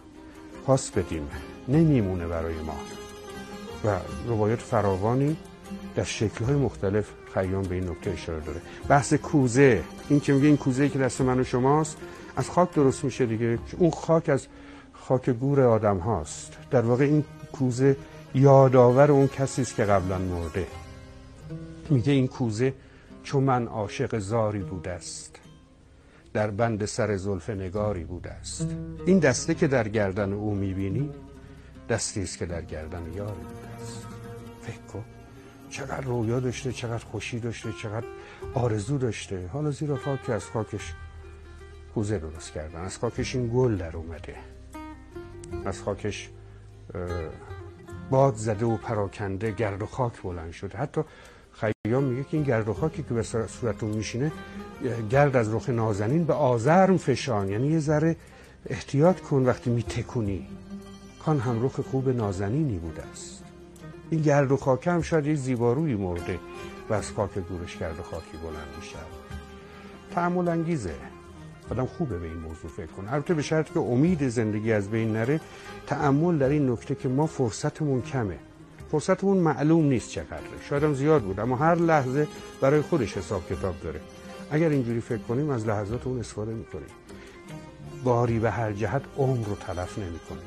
پاس 0.66 0.92
بدیم. 0.92 1.28
نمیمونه 1.68 2.28
برای 2.28 2.56
ما. 2.56 2.76
و 3.86 4.00
روایت 4.28 4.60
فراوانی 4.60 5.38
در 5.96 6.04
شکلهای 6.04 6.56
مختلف 6.56 7.06
خیام 7.34 7.64
به 7.64 7.76
این 7.76 7.90
نکته 7.90 8.12
اشاره 8.12 8.40
داره. 8.40 8.62
بحث 8.88 9.14
کوزه. 9.14 9.84
این 10.10 10.20
که 10.20 10.34
میگه 10.34 10.48
این 10.48 10.58
کوزه 10.58 10.90
که 10.90 11.00
دست 11.00 11.22
من 11.22 11.40
و 11.40 11.44
شماست 11.44 11.98
از 12.36 12.50
خاک 12.50 12.74
درست 12.74 13.04
میشه 13.04 13.26
دیگه. 13.26 13.60
اون 13.78 13.92
خاک 13.92 14.30
از 14.30 14.48
خاک 14.94 15.30
گور 15.30 15.62
آدم 15.62 15.98
هاست. 15.98 16.58
در 16.72 16.82
واقع 16.82 17.04
این 17.04 17.24
کوزه 17.52 17.98
یادآور 18.36 19.12
اون 19.12 19.28
کسی 19.28 19.62
است 19.62 19.76
که 19.76 19.84
قبلا 19.86 20.18
مرده. 20.18 20.68
میگه 21.90 22.14
این 22.14 22.28
کوزه 22.28 22.74
چون 23.24 23.44
من 23.44 23.68
عاشق 23.68 24.20
زاری 24.20 24.60
بوده 24.60 24.92
است. 24.92 25.40
در 26.34 26.52
بند 26.52 26.86
سر 26.86 27.18
زلف 27.18 27.50
نگاری 27.50 28.04
بوده 28.04 28.32
است. 28.32 28.68
این 29.06 29.20
دسته 29.20 29.54
که 29.54 29.68
در 29.68 29.88
گردن 29.88 30.34
او 30.34 30.56
می‌بینی 30.56 31.10
دستی 31.90 32.24
است 32.24 32.38
که 32.38 32.46
در 32.46 32.62
گردن 32.62 33.04
یاری 33.16 33.32
بوده 33.32 33.68
است. 33.82 34.08
فکر 34.62 34.94
کن 34.94 35.04
چقدر 35.70 36.02
رویا 36.02 36.40
داشته 36.40 36.72
چقدر 36.72 37.06
خوشی 37.06 37.40
داشته 37.40 37.70
چقدر 37.82 38.06
آرزو 38.54 38.98
داشته. 38.98 39.50
حالا 39.54 39.72
زیرا 39.72 39.98
خاک 39.98 40.30
از 40.30 40.46
خاکش 40.46 40.94
کوزه 41.96 42.20
درست 42.20 42.52
کردن. 42.52 42.82
از 42.82 42.98
خاکش 42.98 43.36
این 43.36 43.52
گل 43.54 43.78
در 43.78 43.98
اومده. 43.98 44.36
از 45.66 45.82
خاکش 45.82 46.30
باد 48.10 48.36
زده 48.36 48.66
و 48.66 48.78
پراکنده 48.78 49.52
گرد 49.52 49.82
و 49.82 49.86
خاک 49.86 50.22
بلند 50.22 50.52
شده. 50.52 50.78
حتی 50.78 51.02
خیام 51.52 52.04
میگه 52.04 52.24
که 52.24 52.38
این 52.38 52.44
گرد 52.44 52.70
و 52.70 52.74
خاکی 52.74 53.04
که 53.04 53.14
به 53.14 53.24
صورتون 53.48 53.90
میشینه 53.90 54.32
گرد 55.10 55.36
از 55.36 55.54
رخ 55.54 55.70
نازنین 55.70 56.24
به 56.24 56.34
آزرم 56.34 56.98
فشان. 56.98 57.50
یعنی 57.50 57.68
یه 57.68 57.80
ذره 57.80 58.16
احتیاط 58.66 59.20
کن 59.20 59.46
وقتی 59.46 59.70
میتکونی. 59.70 60.48
کان 61.26 61.40
هم 61.40 61.66
رخ 61.66 61.80
خوب 61.80 62.10
نازنینی 62.10 62.78
بوده 62.78 63.04
است. 63.04 63.44
این 64.10 64.22
گرد 64.22 64.52
و 64.52 64.58
خاک 64.58 64.88
هم 64.88 65.02
شاید 65.02 65.26
یه 65.26 65.36
زیباروی 65.36 65.96
مرده 65.96 66.40
و 66.90 66.94
از 66.94 67.12
خاک 67.12 67.38
گورش 67.38 67.78
گرد 67.78 68.00
و 68.00 68.04
خاکی 68.04 68.38
بلند 68.38 68.68
میشه 68.80 68.96
تعمل 70.16 70.48
انگیزه. 70.48 70.96
آدم 71.74 71.86
خوبه 71.86 72.18
به 72.20 72.26
این 72.26 72.38
موضوع 72.38 72.72
فکر 72.78 72.86
کنه. 72.98 73.14
البته 73.14 73.34
به 73.34 73.42
شرط 73.42 73.74
که 73.74 73.80
امید 73.80 74.28
زندگی 74.28 74.72
از 74.72 74.90
بین 74.90 75.14
نره 75.14 75.40
تعمل 75.88 76.38
در 76.38 76.50
این 76.50 76.70
نکته 76.70 76.96
که 76.96 77.10
ما 77.10 77.28
فرصتمون 77.28 78.02
کمه. 78.02 78.38
فرصتمون 78.92 79.38
معلوم 79.38 79.86
نیست 79.86 80.10
چقدره. 80.10 80.58
شاید 80.70 80.84
هم 80.84 80.94
زیاد 80.94 81.22
بود 81.22 81.40
اما 81.40 81.56
هر 81.56 81.76
لحظه 81.76 82.28
برای 82.62 82.82
خودش 82.82 83.18
حساب 83.18 83.50
کتاب 83.50 83.76
داره. 83.84 84.00
اگر 84.52 84.70
اینجوری 84.70 85.02
فکر 85.02 85.22
کنیم 85.22 85.50
از 85.50 85.68
لحظات 85.68 86.08
اون 86.08 86.20
استفاده 86.20 86.54
می‌کنیم. 86.54 86.88
باری 88.04 88.40
به 88.40 88.52
هر 88.52 88.72
جهت 88.72 89.02
عمر 89.18 89.46
رو 89.46 89.56
تلف 89.56 89.98
نمی‌کنیم. 89.98 90.44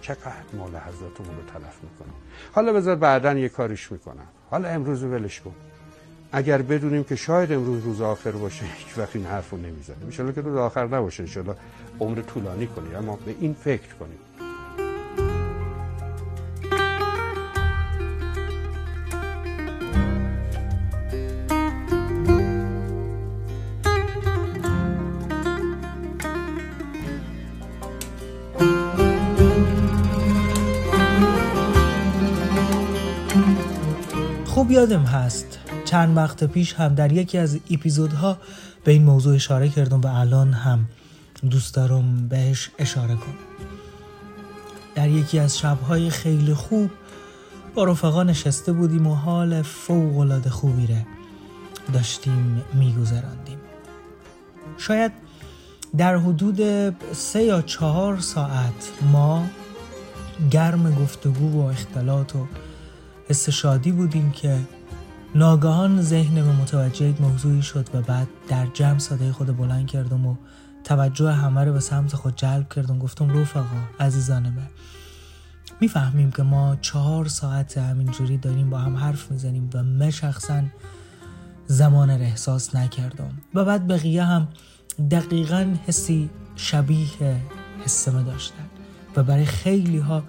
چقدر 0.00 0.50
ما 0.52 0.68
لحظاتمون 0.68 1.36
رو 1.36 1.42
تلف 1.52 1.78
می‌کنیم. 1.82 2.14
حالا 2.52 2.72
بذار 2.72 2.96
بعدا 2.96 3.34
یه 3.34 3.48
کاریش 3.48 3.92
می‌کنم. 3.92 4.26
حالا 4.50 4.68
امروز 4.68 5.02
ولش 5.02 5.40
کن. 5.40 5.54
اگر 6.32 6.62
بدونیم 6.62 7.04
که 7.04 7.16
شاید 7.16 7.52
امروز 7.52 7.84
روز 7.84 8.00
آخر 8.00 8.30
باشه 8.30 8.64
هیچ 8.64 8.98
وقت 8.98 9.16
این 9.16 9.26
حرف 9.26 9.50
رو 9.50 9.58
نمی‌زنیم 9.58 10.32
که 10.34 10.40
روز 10.40 10.56
آخر 10.56 10.86
نباشه 10.86 11.22
ان 11.22 11.54
عمر 12.00 12.20
طولانی 12.20 12.66
کنیم 12.66 12.96
اما 12.96 13.16
به 13.16 13.34
این 13.40 13.54
فکر 13.54 13.94
کنیم. 14.00 14.18
یادم 34.80 35.02
هست. 35.02 35.58
چند 35.84 36.16
وقت 36.16 36.44
پیش 36.44 36.74
هم 36.74 36.94
در 36.94 37.12
یکی 37.12 37.38
از 37.38 37.58
اپیزودها 37.70 38.38
به 38.84 38.92
این 38.92 39.02
موضوع 39.02 39.34
اشاره 39.34 39.68
کردم 39.68 40.00
و 40.00 40.06
الان 40.06 40.52
هم 40.52 40.86
دوست 41.50 41.74
دارم 41.74 42.28
بهش 42.28 42.70
اشاره 42.78 43.14
کنم. 43.14 43.34
در 44.94 45.08
یکی 45.08 45.38
از 45.38 45.58
شبهای 45.58 46.10
خیلی 46.10 46.54
خوب 46.54 46.90
با 47.74 47.84
رفقا 47.84 48.22
نشسته 48.22 48.72
بودیم 48.72 49.06
و 49.06 49.14
حال 49.14 49.62
فوق 49.62 50.18
العاده 50.18 50.50
خوبی 50.50 50.86
را 50.86 50.94
داشتیم 51.92 52.62
میگذراندیم. 52.74 53.58
شاید 54.78 55.12
در 55.96 56.16
حدود 56.16 56.60
سه 57.12 57.42
یا 57.42 57.62
چهار 57.62 58.18
ساعت 58.18 58.92
ما 59.12 59.46
گرم 60.50 60.94
گفتگو 60.94 61.62
و 61.62 61.66
اختلاط 61.66 62.36
و 62.36 62.46
حس 63.30 63.48
شادی 63.48 63.92
بودیم 63.92 64.30
که 64.30 64.58
ناگهان 65.34 66.02
ذهن 66.02 66.34
به 66.34 66.52
متوجه 66.52 67.14
موضوعی 67.20 67.62
شد 67.62 67.88
و 67.94 68.00
بعد 68.00 68.28
در 68.48 68.66
جمع 68.66 68.98
صدای 68.98 69.32
خود 69.32 69.56
بلند 69.56 69.86
کردم 69.86 70.26
و 70.26 70.36
توجه 70.84 71.32
همه 71.32 71.64
رو 71.64 71.72
به 71.72 71.80
سمت 71.80 72.16
خود 72.16 72.36
جلب 72.36 72.68
کردم. 72.68 72.98
گفتم 72.98 73.40
رفقا 73.40 73.64
عزیزان 74.00 74.42
من 74.42 74.68
می‌فهمیم 75.80 76.30
که 76.30 76.42
ما 76.42 76.76
چهار 76.80 77.28
ساعت 77.28 77.78
همینجوری 77.78 78.38
داریم 78.38 78.70
با 78.70 78.78
هم 78.78 78.96
حرف 78.96 79.30
می‌زنیم 79.30 79.70
و 79.74 79.82
من 79.82 80.10
شخصا 80.10 80.62
زمان 81.66 82.10
رو 82.10 82.20
احساس 82.20 82.74
نکردم. 82.74 83.30
و 83.54 83.64
بعد 83.64 83.86
بقیه 83.86 84.24
هم 84.24 84.48
دقیقا 85.10 85.74
حسی 85.86 86.30
شبیه 86.56 87.36
حسمه 87.84 88.22
داشتن. 88.22 88.66
و 89.16 89.22
برای 89.22 89.44
خیلی 89.44 89.98
ها 89.98 90.22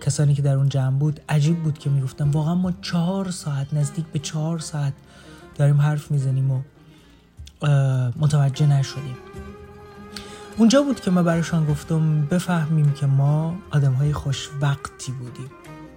کسانی 0.00 0.34
که 0.34 0.42
در 0.42 0.54
اون 0.54 0.68
جمع 0.68 0.98
بود 0.98 1.20
عجیب 1.28 1.62
بود 1.62 1.78
که 1.78 1.90
می‌گفتن 1.90 2.28
واقعا 2.28 2.54
ما 2.54 2.72
چهار 2.82 3.30
ساعت 3.30 3.74
نزدیک 3.74 4.04
به 4.06 4.18
چهار 4.18 4.58
ساعت 4.58 4.92
داریم 5.54 5.80
حرف 5.80 6.10
می‌زنیم 6.10 6.50
و 6.50 6.60
متوجه 8.16 8.66
نشدیم. 8.66 9.16
اونجا 10.56 10.82
بود 10.82 11.00
که 11.00 11.10
ما 11.10 11.22
برایشان 11.22 11.66
گفتم 11.66 12.26
بفهمیم 12.26 12.92
که 12.92 13.06
ما 13.06 13.54
آدم 13.70 13.92
های 13.92 14.12
خوش 14.12 14.48
وقتی 14.60 15.12
بودیم. 15.12 15.50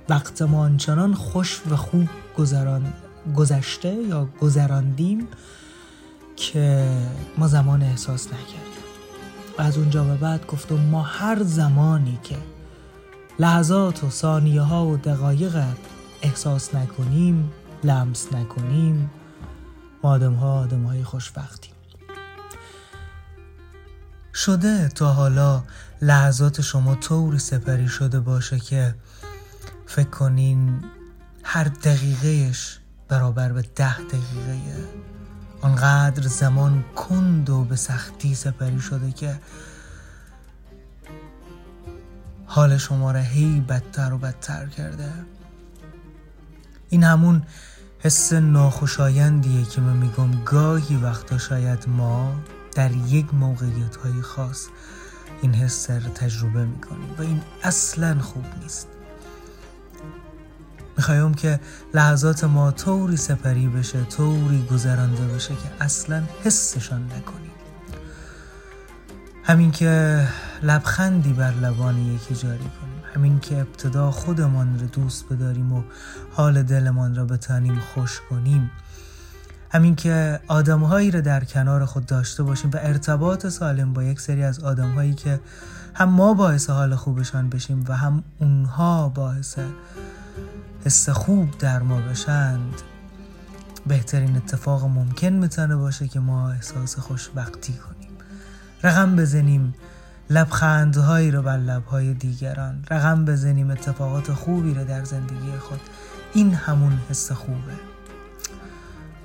وقت 0.09 0.41
ما 0.41 0.59
آنچنان 0.59 1.13
خوش 1.13 1.61
و 1.69 1.75
خوب 1.75 2.09
گذران 2.37 2.93
گذشته 3.35 3.93
یا 3.93 4.25
گذراندیم 4.41 5.27
که 6.35 6.89
ما 7.37 7.47
زمان 7.47 7.81
احساس 7.81 8.27
نکردیم. 8.27 8.83
از 9.57 9.77
اونجا 9.77 10.03
به 10.03 10.15
بعد 10.15 10.45
گفتم 10.45 10.75
ما 10.75 11.01
هر 11.01 11.43
زمانی 11.43 12.19
که 12.23 12.35
لحظات 13.41 14.04
و 14.04 14.10
ثانیه 14.10 14.62
ها 14.62 14.86
و 14.86 14.97
دقایق 14.97 15.63
احساس 16.21 16.75
نکنیم 16.75 17.51
لمس 17.84 18.34
نکنیم. 18.34 19.12
ما 20.04 20.12
آدم 20.12 20.34
ها 20.34 20.60
آدم 20.60 20.84
های 20.84 21.04
خوشبختیم. 21.04 21.73
شده 24.34 24.88
تا 24.88 25.13
حالا 25.13 25.63
لحظات 26.01 26.62
شما 26.62 26.95
طوری 26.95 27.39
سپری 27.39 27.88
شده 27.88 28.19
باشه 28.19 28.60
که 28.60 28.95
فکر 29.86 30.10
کنین 30.10 30.84
هر 31.43 31.63
دقیقهش 31.63 32.80
برابر 33.08 33.51
به 33.51 33.62
ده 33.75 33.97
دقیقه 33.97 34.60
آنقدر 35.62 36.27
زمان 36.27 36.84
کند 36.95 37.49
و 37.49 37.63
به 37.63 37.75
سختی 37.75 38.36
سپری 38.36 38.80
شده 38.80 39.12
که 39.12 39.39
حال 42.53 42.77
شما 42.77 43.11
را 43.11 43.19
هی 43.19 43.59
بدتر 43.59 44.13
و 44.13 44.17
بدتر 44.17 44.65
کرده. 44.65 45.13
این 46.89 47.03
همون 47.03 47.43
حس 47.99 48.33
ناخوشایندیه 48.33 49.65
که 49.65 49.81
من 49.81 49.97
میگم 49.97 50.43
گاهی 50.43 50.95
وقتا 50.95 51.37
شاید 51.37 51.89
ما 51.89 52.35
در 52.75 52.91
یک 52.91 53.33
موقعیت 53.33 53.95
های 53.95 54.21
خاص 54.21 54.67
این 55.41 55.53
حس 55.53 55.89
رو 55.89 55.99
تجربه 55.99 56.65
می‌کنیم 56.65 57.15
و 57.17 57.21
این 57.21 57.41
اصلا 57.63 58.19
خوب 58.19 58.45
نیست. 58.61 58.87
می‌خوایم 60.97 61.33
که 61.33 61.59
لحظات 61.93 62.43
ما 62.43 62.71
طوری 62.71 63.17
سپری 63.17 63.67
بشه 63.67 64.03
طوری 64.03 64.63
گذرانده 64.71 65.27
بشه 65.27 65.55
که 65.55 65.83
اصلا 65.83 66.23
حسشان 66.43 67.05
نکنیم. 67.05 67.50
همین 69.43 69.71
که 69.71 70.27
لبخندی 70.63 71.34
بر 71.34 71.51
لبان 71.51 71.97
یکی 71.97 72.36
جاری 72.36 72.58
کنیم. 72.58 73.13
همین 73.15 73.39
که 73.39 73.58
ابتدا 73.58 74.12
خودمان 74.12 74.80
را 74.80 74.86
دوست 74.86 75.25
بداریم 75.30 75.73
و 75.73 75.84
حال 76.34 76.63
دلمان 76.63 77.15
را 77.15 77.25
بتانیم 77.25 77.80
خوش 77.80 78.21
کنیم. 78.30 78.71
همین 79.71 79.95
که 79.95 80.39
آدمهایی 80.47 81.12
را 81.12 81.21
در 81.21 81.43
کنار 81.43 81.86
خود 81.86 82.06
داشته 82.06 82.43
باشیم 82.43 82.71
و 82.73 82.77
ارتباط 82.82 83.47
سالم 83.47 83.93
با 83.93 84.04
یک 84.04 84.19
سری 84.19 84.43
از 84.43 84.60
آدمهایی 84.60 85.13
که 85.13 85.39
هم 85.93 86.10
ما 86.10 86.34
باعث 86.34 86.69
حال 86.69 86.95
خوبشان 86.95 87.49
بشیم 87.49 87.86
و 87.88 87.97
هم 87.97 88.23
اونها 88.39 89.10
باعث 89.10 89.58
حس 90.86 91.10
خوب 91.10 91.58
در 91.58 91.80
ما 91.80 92.01
بشند. 92.01 92.82
بهترین 93.88 94.38
اتفاق 94.38 94.86
ممکن 94.86 95.27
می‌تونه 95.27 95.75
باشه 95.75 96.08
که 96.08 96.19
ما 96.19 96.51
احساس 96.51 96.99
خوشبختی 96.99 97.73
کنیم. 97.73 98.00
رقم 98.83 99.15
بزنیم. 99.15 99.73
لبخندهایی 100.29 101.31
رو 101.31 101.41
بر 101.41 101.57
لبهای 101.57 102.13
دیگران. 102.13 102.83
رقم 102.91 103.25
بزنیم 103.25 103.69
اتفاقات 103.69 104.33
خوبی 104.33 104.73
رو 104.73 104.83
در 104.83 105.03
زندگی 105.03 105.51
خود. 105.59 105.79
این 106.33 106.53
همون 106.53 106.99
حس 107.09 107.31
خوبه. 107.31 107.73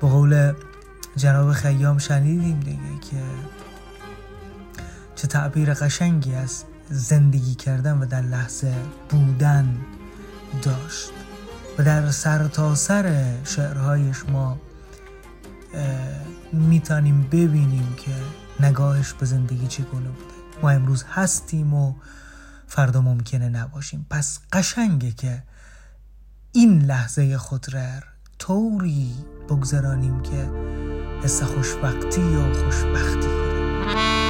به 0.00 0.08
قول 0.08 0.52
جناب 1.16 1.52
خیام 1.52 1.98
شنیدیم 1.98 2.60
دیگه 2.60 3.00
که 3.10 3.22
چه 5.14 5.26
تعبیر 5.26 5.74
قشنگی 5.74 6.34
از 6.34 6.64
زندگی 6.90 7.54
کردن 7.54 7.98
و 7.98 8.06
در 8.06 8.22
لحظه 8.22 8.74
بودن 9.08 9.76
داشت. 10.62 11.10
و 11.78 11.82
در 11.82 12.10
سر 12.10 12.48
تا 12.48 12.74
سر 12.74 13.32
شعرهایش 13.44 14.16
ما 14.28 14.58
می‌تونیم 16.52 17.22
ببینیم 17.22 17.94
که 17.96 18.10
نگاهش 18.60 19.12
به 19.12 19.26
زندگی 19.26 19.66
چگونه 19.66 20.08
بوده؟ 20.08 20.34
ما 20.62 20.70
امروز 20.70 21.04
هستیم 21.10 21.74
و 21.74 21.94
فردا 22.66 23.00
ممکنه 23.00 23.48
نباشیم. 23.48 24.06
پس 24.10 24.38
قشنگه 24.52 25.10
که 25.10 25.42
این 26.52 26.82
لحظه 26.82 27.38
خود 27.38 27.74
را 27.74 28.00
طوری 28.38 29.14
بگذرانیم 29.48 30.22
که 30.22 30.50
حس 31.22 31.42
خوشبختی 31.42 32.22
و 32.22 32.54
خوشبختی 32.54 33.26
کنیم. 33.26 34.25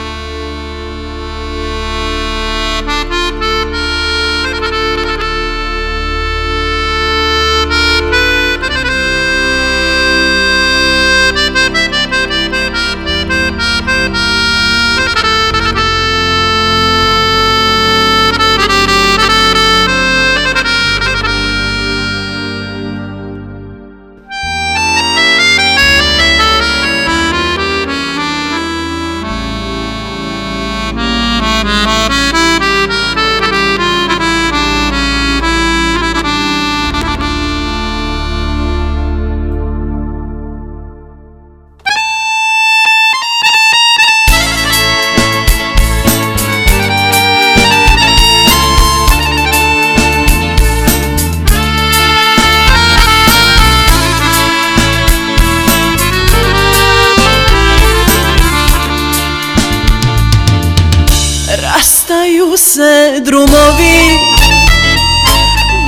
Drumovi. 63.26 64.18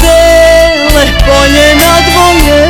Dele 0.01 1.05
polje 1.27 1.75
na 1.75 1.95
dvoje 2.11 2.63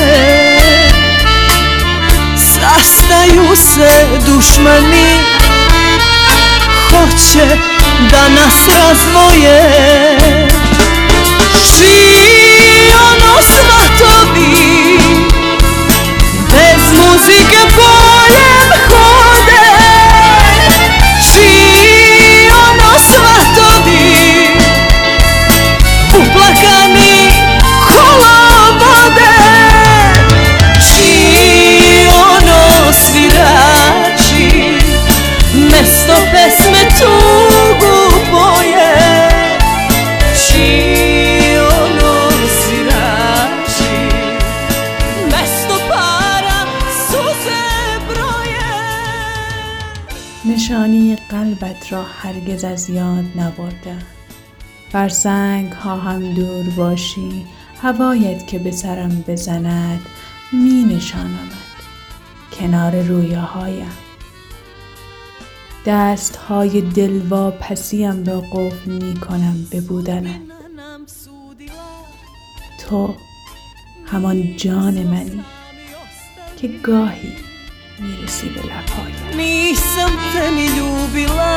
Sastaju 2.37 3.57
se 3.57 4.07
dušmani. 4.27 5.11
Hoće 6.91 7.57
da 8.11 8.29
nas 8.29 8.55
razvoje 8.77 9.63
Ži 11.55 12.93
ono 12.93 13.43
svatovi 13.43 14.99
Bez 16.51 16.99
muzike 16.99 17.59
poljem 17.77 18.73
hode 18.89 19.08
هرگز 52.03 52.65
از 52.65 52.91
یاد 52.91 53.25
نبردم 53.37 54.03
بر 54.93 55.09
سنگ 55.09 55.73
ها 55.73 55.97
هم 55.97 56.35
دور 56.35 56.65
باشی 56.77 57.47
هوایت 57.83 58.47
که 58.47 58.59
به 58.59 58.71
سرم 58.71 59.25
بزند 59.29 60.07
می 60.53 60.85
نشانمد. 60.85 61.53
کنار 62.53 63.03
رویاهایم. 63.03 63.93
دست 65.87 66.37
های 66.37 66.81
دلوا 66.81 67.51
پسیم 67.51 68.25
را 68.25 68.41
قفل 68.41 68.91
می 68.91 69.15
کنم 69.21 69.67
به 69.71 69.81
بودنت. 69.81 70.41
تو 72.81 73.15
همان 74.07 74.57
جان 74.57 75.03
منی 75.03 75.45
که 76.57 76.69
گاهی 76.69 77.48
می‌رسی 78.01 78.49
به 78.49 78.61
لبهایم. 78.61 79.17
Nisam 79.39 80.13
te 80.33 80.45
ni 80.57 80.67
ljubila 80.77 81.55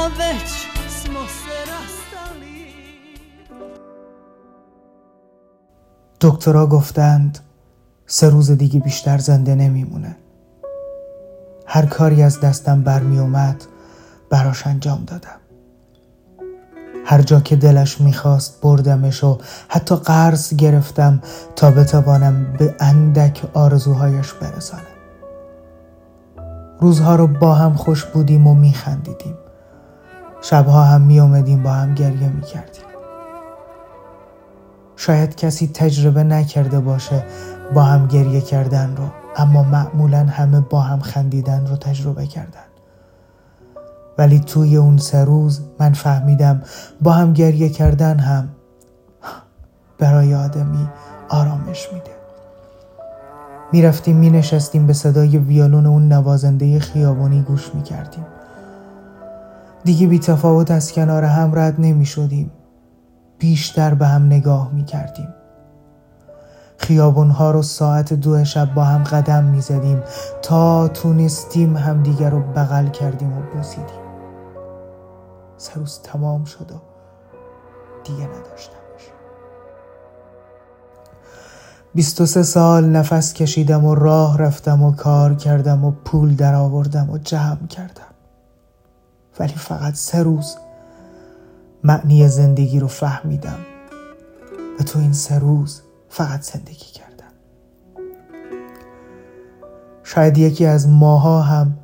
A 0.00 0.08
već 0.18 0.48
smo 0.98 1.22
se 1.40 1.56
rastali 1.70 2.58
دکترها 6.20 6.66
گفتند 6.66 7.38
سه 8.06 8.28
روز 8.28 8.50
دیگه 8.50 8.80
بیشتر 8.80 9.18
زنده 9.18 9.54
نمیمونه. 9.54 10.16
هر 11.66 11.86
کاری 11.86 12.22
از 12.22 12.40
دستم 12.40 12.82
برمی 12.82 13.18
اومد 13.18 13.64
براش 14.30 14.66
انجام 14.66 15.04
دادم. 15.04 15.40
هر 17.08 17.22
جا 17.22 17.40
که 17.40 17.56
دلش 17.56 18.00
می‌خواست 18.00 18.60
بردمش 18.62 19.24
و 19.24 19.38
حتی 19.68 19.96
قرض 19.96 20.54
گرفتم 20.54 21.20
تا 21.56 21.70
بتوانم 21.70 22.52
به 22.58 22.74
اندک 22.80 23.42
آرزوهایش 23.54 24.32
برسانم. 24.32 24.82
روزها 26.80 27.16
رو 27.16 27.26
با 27.26 27.54
هم 27.54 27.74
خوش 27.74 28.04
بودیم 28.04 28.46
و 28.46 28.54
میخندیدیم. 28.54 29.34
شبها 30.42 30.84
هم 30.84 31.00
میومدیم 31.00 31.62
با 31.62 31.70
هم 31.70 31.94
گریه 31.94 32.28
می‌کردیم. 32.28 32.82
شاید 34.96 35.36
کسی 35.36 35.70
تجربه 35.74 36.24
نکرده 36.24 36.80
باشه 36.80 37.24
با 37.74 37.82
هم 37.82 38.06
گریه 38.06 38.40
کردن 38.40 38.96
رو 38.96 39.04
اما 39.36 39.62
معمولا 39.62 40.26
همه 40.26 40.60
با 40.60 40.80
هم 40.80 41.00
خندیدن 41.00 41.66
رو 41.66 41.76
تجربه 41.76 42.26
کردن. 42.26 42.65
ولی 44.18 44.40
توی 44.40 44.76
اون 44.76 44.98
سه 44.98 45.24
روز 45.24 45.60
من 45.80 45.92
فهمیدم 45.92 46.62
با 47.02 47.12
هم 47.12 47.32
گریه 47.32 47.68
کردن 47.68 48.18
هم 48.18 48.48
برای 49.98 50.34
آدمی 50.34 50.88
آرامش 51.28 51.88
میده. 51.92 52.16
می‌رفتیم 53.72 54.16
مینشستیم 54.16 54.86
به 54.86 54.92
صدای 54.92 55.38
ویولون 55.38 55.86
اون 55.86 56.12
نوازنده 56.12 56.78
خیابانی 56.78 57.42
گوش 57.42 57.74
می‌کردیم. 57.74 58.26
دیگه 59.84 60.06
بی 60.06 60.18
تفاوت 60.18 60.70
از 60.70 60.92
کنار 60.92 61.24
هم 61.24 61.52
رد 61.54 61.74
نمی 61.78 62.06
شدیم 62.06 62.50
بیشتر 63.38 63.94
به 63.94 64.06
هم 64.06 64.26
نگاه 64.26 64.70
می 64.72 64.84
کردیم 64.84 65.28
خیابونها 66.78 67.50
رو 67.50 67.62
ساعت 67.62 68.12
دو 68.12 68.44
شب 68.44 68.74
با 68.74 68.84
هم 68.84 69.04
قدم 69.04 69.44
می 69.44 69.60
زدیم 69.60 70.02
تا 70.42 70.88
تونستیم 70.88 71.76
همدیگر 71.76 72.30
رو 72.30 72.40
بغل 72.40 72.88
کردیم 72.88 73.38
و 73.38 73.40
بوسیدیم. 73.54 74.05
سه 75.58 75.80
تمام 76.02 76.44
شد 76.44 76.72
و 76.72 76.80
دیگه 78.04 78.24
نداشتمش. 78.24 79.10
بیست 81.94 82.20
و 82.20 82.26
سه 82.26 82.42
سال 82.42 82.84
نفس 82.84 83.32
کشیدم 83.32 83.84
و 83.84 83.94
راه 83.94 84.38
رفتم 84.38 84.82
و 84.82 84.92
کار 84.92 85.34
کردم 85.34 85.84
و 85.84 85.90
پول 85.90 86.34
در 86.34 86.54
آوردم 86.54 87.10
و 87.10 87.18
جمع 87.18 87.66
کردم. 87.66 88.02
ولی 89.38 89.54
فقط 89.54 89.94
سه 89.94 90.22
روز 90.22 90.56
معنی 91.84 92.28
زندگی 92.28 92.80
رو 92.80 92.88
فهمیدم 92.88 93.58
و 94.80 94.82
تو 94.82 94.98
این 94.98 95.12
سه 95.12 95.38
روز 95.38 95.82
فقط 96.08 96.40
زندگی 96.40 96.86
کردم. 96.92 97.32
شاید 100.04 100.38
یکی 100.38 100.66
از 100.66 100.88
ماها 100.88 101.42
هم 101.42 101.78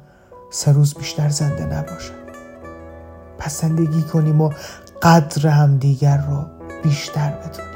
سه 0.50 0.72
روز 0.72 0.94
بیشتر 0.94 1.28
زنده 1.28 1.64
نباشه 1.64 2.21
پس 3.42 3.60
زندگی 3.60 4.02
کنیم 4.02 4.40
و 4.40 4.50
قدر 5.02 5.48
هم 5.48 5.76
دیگر 5.76 6.16
رو 6.16 6.46
بیشتر 6.82 7.30
بدونیم. 7.30 7.72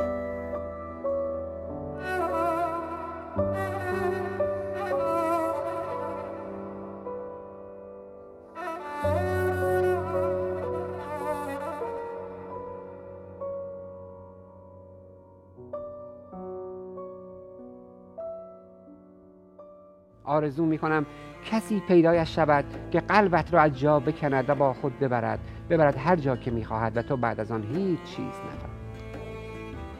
آرزو 20.25 20.65
می‌کنم 20.65 21.07
کسی 21.51 21.81
پیدایش 21.81 22.35
شود 22.35 22.65
که 22.91 23.01
قلبت 23.01 23.55
را 23.55 23.61
از 23.61 23.79
جا 23.79 24.01
بکند 24.01 24.51
و 24.51 24.55
با 24.55 24.73
خود 24.73 24.99
ببرد 24.99 25.39
ببرد 25.71 25.97
هر 25.97 26.17
جا 26.17 26.37
که 26.37 26.51
می‌خواهد 26.51 26.97
و 26.97 27.03
تو 27.03 27.17
بعد 27.17 27.41
از 27.41 27.53
آن 27.53 27.63
هیچ 27.63 28.03
چیز 28.03 28.27
نفهم 28.27 28.71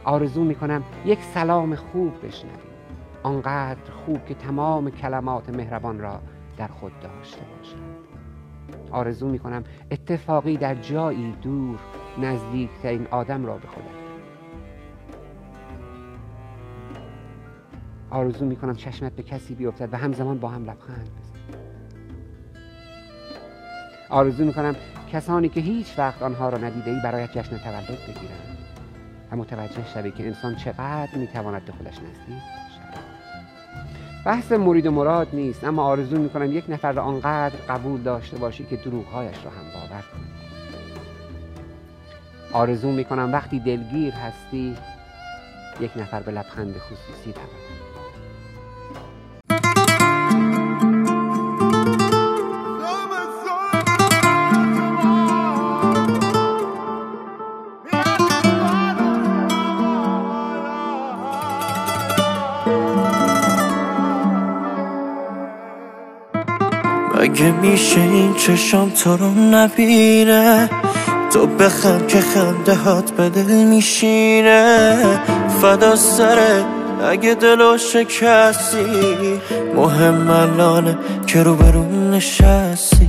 آرزو 0.05 0.45
می‌کنم 0.45 0.83
یک 1.05 1.23
سلام 1.23 1.75
خوب 1.75 2.27
بشنوی. 2.27 2.53
آنقدر 3.23 3.91
خوب 3.91 4.25
که 4.25 4.35
تمام 4.35 4.91
کلمات 4.91 5.51
مهربان 5.51 5.99
را 5.99 6.21
در 6.57 6.69
خود 6.69 6.93
داشته 7.01 7.41
باشد 7.59 7.77
آرزو 8.91 9.29
می‌کنم 9.29 9.65
اتفاقی 9.91 10.57
در 10.57 10.75
جایی 10.75 11.33
دور 11.43 11.79
نزدیکترین 12.19 13.07
آدم 13.11 13.47
را 13.47 13.59
به 13.59 13.69
خودت 13.69 13.87
آرزو 18.11 18.47
می‌کنم 18.47 18.75
چشمت 18.75 19.13
به 19.13 19.23
کسی 19.23 19.55
بیفتد 19.55 19.95
و 19.95 19.97
همزمان 19.97 20.39
با 20.39 20.49
هم 20.49 20.63
لبخند 20.63 21.11
بزن. 21.19 21.36
آرزو 24.09 24.45
می‌کنم 24.45 24.77
کسانی 25.13 25.49
که 25.49 25.61
هیچ 25.61 25.99
وقت 25.99 26.23
آنها 26.23 26.49
را 26.49 26.59
ندیده 26.59 26.91
ای 26.91 27.01
برایت 27.05 27.39
جشن 27.39 27.59
تولد 27.59 27.99
بگیرند. 28.09 28.59
و 29.33 29.37
متوجه 29.37 29.87
شوی 29.95 30.11
که 30.11 30.27
انسان 30.27 30.57
چقدر 30.57 31.15
می‌تواند 31.15 31.65
به 31.65 31.73
خودش 31.73 31.95
نزدیک 31.95 32.43
شود. 32.77 33.05
بحث 34.25 34.53
مرید 34.53 34.87
و 34.87 34.91
مراد 34.91 35.29
نیست 35.33 35.65
اما 35.65 35.83
آرزو 35.85 36.19
می‌کنم 36.19 36.53
یک 36.53 36.65
نفر 36.69 36.93
را 36.93 37.03
آنقدر 37.03 37.57
قبول 37.69 38.03
داشته 38.03 38.39
باشی 38.39 38.65
که 38.65 38.77
دروغهایش 38.77 39.37
را 39.45 39.51
هم 39.51 39.65
باور 39.75 40.03
کنی 40.13 40.27
آرزو 42.53 42.93
می‌کنم 42.93 43.33
وقتی 43.33 43.61
دلگیر 43.61 44.13
هستی 44.13 44.77
یک 45.81 45.91
نفر 45.97 46.21
به 46.21 46.33
لبخند 46.33 46.79
خصوصی 46.79 47.33
تواند 47.33 47.86
مگه 67.17 67.51
میشه 67.53 68.01
این 68.01 68.35
چشام 68.35 68.91
تو 68.91 69.17
رو 69.17 69.31
نبینه 69.31 70.71
تو 71.33 71.47
بخند 71.47 72.09
که 72.09 72.21
خنده 72.21 72.75
هات 72.75 73.11
به 73.11 73.29
دل 73.29 73.65
میشینه. 73.65 74.97
فدا 75.63 75.97
سره 75.97 76.65
اگه 77.11 77.35
دلو 77.35 77.79
شکستی 77.79 79.41
مهم 79.77 80.31
الانه 80.31 80.99
که 81.27 81.43
رو 81.43 81.55
برون 81.55 82.11
نشستی. 82.11 83.09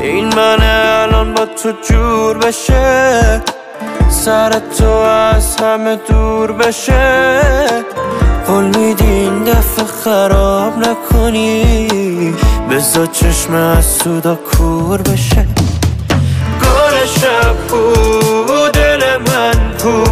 این 0.00 0.24
منه 0.24 1.02
الان 1.02 1.34
با 1.34 1.46
تو 1.46 1.72
جور 1.88 2.38
بشه 2.38 3.42
سر 4.08 4.60
تو 4.78 4.88
از 4.88 5.56
همه 5.56 5.96
دور 6.08 6.52
بشه. 6.52 7.40
قول 8.46 8.64
میدی 8.64 9.04
این 9.04 9.44
دفعه 9.44 9.84
خراب 9.84 10.78
نکنی. 10.78 12.34
بزا 12.70 13.06
چشم 13.06 13.54
از 13.54 13.84
سودا 13.84 14.34
کور 14.34 15.02
بشه. 15.02 15.46
گل 16.62 17.06
شب 17.06 17.68
کو 17.70 18.68
دل 18.72 19.16
من 19.16 19.76
کو 19.82 20.04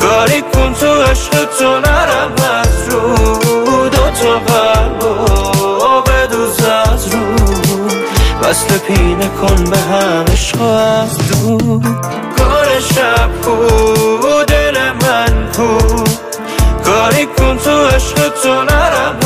کاری 0.00 0.42
کن 0.42 0.74
تو 0.80 1.02
عشق 1.02 1.44
تو 1.58 1.80
نرم 1.80 2.32
از 2.60 2.88
رو. 2.88 3.16
دو 3.88 4.10
تا 4.20 4.38
قلب 4.38 5.02
و 5.02 6.02
بدوز 6.02 6.64
از 6.64 7.14
رو. 7.14 7.34
وصل 8.42 8.78
پینه 8.78 9.28
کن 9.28 9.64
به 9.64 9.78
هم 9.78 10.24
عشق 10.32 10.62
از 10.62 11.18
دور 11.18 11.80
گل 12.38 12.80
شب 12.94 13.30
کو 13.44 13.56
دل 14.48 14.76
من 15.02 15.50
کو 15.56 15.78
کاری 16.84 17.26
کن 17.26 17.58
تو 17.58 17.84
عشق 17.86 18.28
تو 18.42 18.62
نرم 18.62 19.23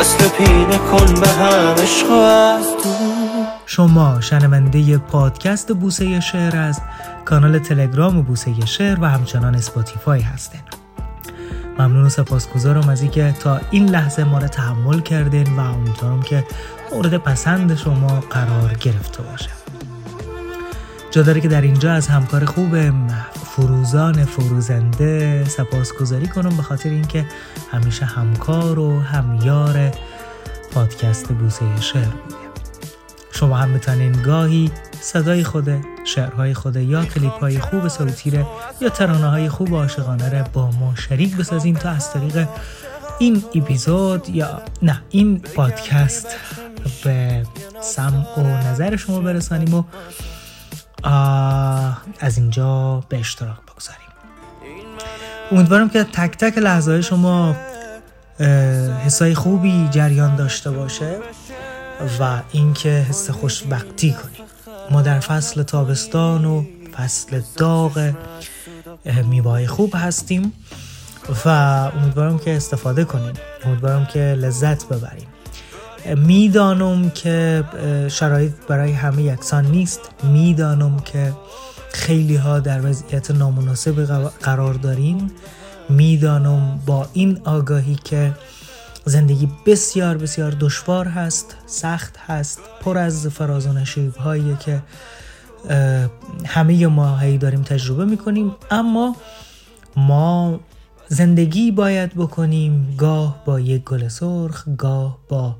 وصل 0.00 0.28
پینه 0.28 0.78
کن 0.78 1.20
به 1.20 1.28
هم 1.28 1.74
عشق 1.74 2.10
از 2.10 2.66
شما 3.66 4.20
شنونده 4.20 4.98
پادکست 4.98 5.72
بوسه 5.72 6.20
شعر 6.20 6.56
از 6.56 6.80
کانال 7.24 7.58
تلگرام 7.58 8.22
بوسه 8.22 8.66
شعر 8.66 9.00
و 9.00 9.04
همچنان 9.04 9.54
اسپاتیفای 9.54 10.20
هستین 10.20 10.60
ممنون 11.78 12.06
و 12.06 12.08
سپاسگزارم 12.08 12.88
از 12.88 13.02
اینکه 13.02 13.34
تا 13.40 13.60
این 13.70 13.88
لحظه 13.88 14.24
ما 14.24 14.38
رو 14.38 14.48
تحمل 14.48 15.00
کردین 15.00 15.56
و 15.56 15.60
امیدوارم 15.60 16.22
که 16.22 16.44
مورد 16.92 17.16
پسند 17.16 17.76
شما 17.76 18.20
قرار 18.30 18.74
گرفته 18.80 19.22
باشه. 19.22 19.50
جا 21.10 21.22
داره 21.22 21.40
که 21.40 21.48
در 21.48 21.60
اینجا 21.60 21.92
از 21.92 22.08
همکار 22.08 22.44
خوبم 22.44 23.06
فروزان 23.56 24.24
فروزنده 24.24 25.44
سپاسگزاری 25.44 26.28
کنم 26.28 26.56
به 26.56 26.62
خاطر 26.62 26.90
اینکه 26.90 27.26
همیشه 27.70 28.04
همکار 28.04 28.78
و 28.78 29.00
همیار 29.00 29.90
پادکست 30.72 31.28
بوسه 31.28 31.80
شعر 31.80 32.04
بوده. 32.04 32.36
شما 33.32 33.56
هم 33.56 33.70
می‌تونین 33.70 34.12
گاهی 34.12 34.70
صدای 35.00 35.44
خود 35.44 35.68
شعرهای 36.04 36.54
خود 36.54 36.76
یا 36.76 37.04
کلیپ 37.04 37.32
های 37.32 37.58
خوب 37.58 37.88
سروتیره 37.88 38.46
یا 38.80 38.88
ترانه 38.88 39.26
های 39.26 39.48
خوب 39.48 39.74
عاشقانه 39.74 40.28
را 40.28 40.42
با 40.52 40.70
ما 40.70 40.94
شریک 40.94 41.36
بسازین 41.36 41.74
تا 41.74 41.90
از 41.90 42.12
طریق 42.12 42.48
این 43.18 43.44
اپیزود 43.54 44.28
یا 44.28 44.62
نه 44.82 45.02
این 45.10 45.40
پادکست 45.40 46.26
به 47.04 47.46
سمع 47.82 48.38
و 48.38 48.42
نظر 48.42 48.96
شما 48.96 49.20
برسانیم 49.20 49.74
و 49.74 49.84
از 52.20 52.38
اینجا 52.38 53.02
به 53.08 53.18
اشتراک 53.18 53.56
بگذاریم. 53.68 54.00
امیدوارم 55.52 55.88
که 55.88 56.04
تک 56.04 56.36
تک 56.36 56.58
لحظه 56.58 57.02
شما 57.02 57.56
حسای 59.04 59.34
خوبی 59.34 59.88
جریان 59.90 60.36
داشته 60.36 60.70
باشه 60.70 61.18
و 62.20 62.40
اینکه 62.52 62.88
حس 62.88 63.30
خوشبختی 63.30 64.12
کنیم. 64.12 64.46
ما 64.90 65.02
در 65.02 65.20
فصل 65.20 65.62
تابستان 65.62 66.44
و 66.44 66.64
فصل 66.96 67.40
داغ 67.56 68.12
میوه 69.24 69.66
خوب 69.66 69.92
هستیم 69.96 70.52
و 71.44 71.48
امیدوارم 71.48 72.38
که 72.38 72.56
استفاده 72.56 73.04
کنیم. 73.04 73.32
امیدوارم 73.64 74.06
که 74.06 74.18
لذت 74.18 74.88
ببریم. 74.88 75.28
می‌دانم 76.16 77.10
که 77.10 77.64
شرایط 78.08 78.52
برای 78.68 78.92
همه 78.92 79.22
یکسان 79.22 79.66
نیست. 79.66 80.00
می‌دانم 80.22 80.98
که 80.98 81.32
خیلی 81.92 82.36
ها 82.36 82.60
در 82.60 82.86
وضعیت 82.86 83.30
نامناسب 83.30 84.24
قرار 84.42 84.74
دارین. 84.74 85.30
می‌دانم 85.88 86.80
با 86.86 87.08
این 87.12 87.40
آگاهی 87.44 87.94
که 88.04 88.34
زندگی 89.04 89.48
بسیار 89.66 90.16
بسیار 90.18 90.56
دشوار 90.60 91.08
هست 91.08 91.56
سخت 91.66 92.16
هست 92.16 92.60
پر 92.80 92.98
از 92.98 93.26
فراز 93.26 93.66
و 93.66 93.72
نشیب 93.72 94.16
هایی 94.16 94.56
که 94.60 94.82
همه 96.46 96.86
ما 96.86 97.18
هی 97.18 97.38
داریم 97.38 97.62
تجربه 97.62 98.04
می‌کنیم. 98.04 98.52
اما 98.70 99.16
ما 99.96 100.60
زندگی 101.08 101.70
باید 101.70 102.14
بکنیم 102.14 102.94
گاه 102.98 103.42
با 103.44 103.60
یک 103.60 103.84
گل 103.84 104.08
سرخ 104.08 104.64
گاه 104.78 105.18
با 105.28 105.56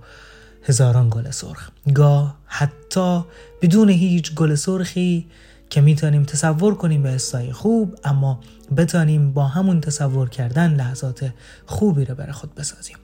هزاران 0.63 1.09
گل 1.11 1.31
سرخ. 1.31 1.71
گاه 1.95 2.37
حتی 2.47 3.25
بدون 3.63 3.89
هیچ 3.89 4.35
گل 4.35 4.55
سرخی 4.55 5.27
که 5.71 5.81
می‌تونیم 5.81 6.25
تصور 6.25 6.75
کنیم 6.75 7.03
به 7.03 7.11
حسای 7.11 7.53
خوب 7.53 7.99
اما 8.05 8.41
بتانیم 8.77 9.33
با 9.33 9.45
همون 9.45 9.81
تصور 9.81 10.29
کردن 10.29 10.75
لحظات 10.75 11.31
خوبی 11.67 12.05
رو 12.05 12.15
برای 12.15 12.33
خود 12.33 12.55
بسازیم. 12.55 12.97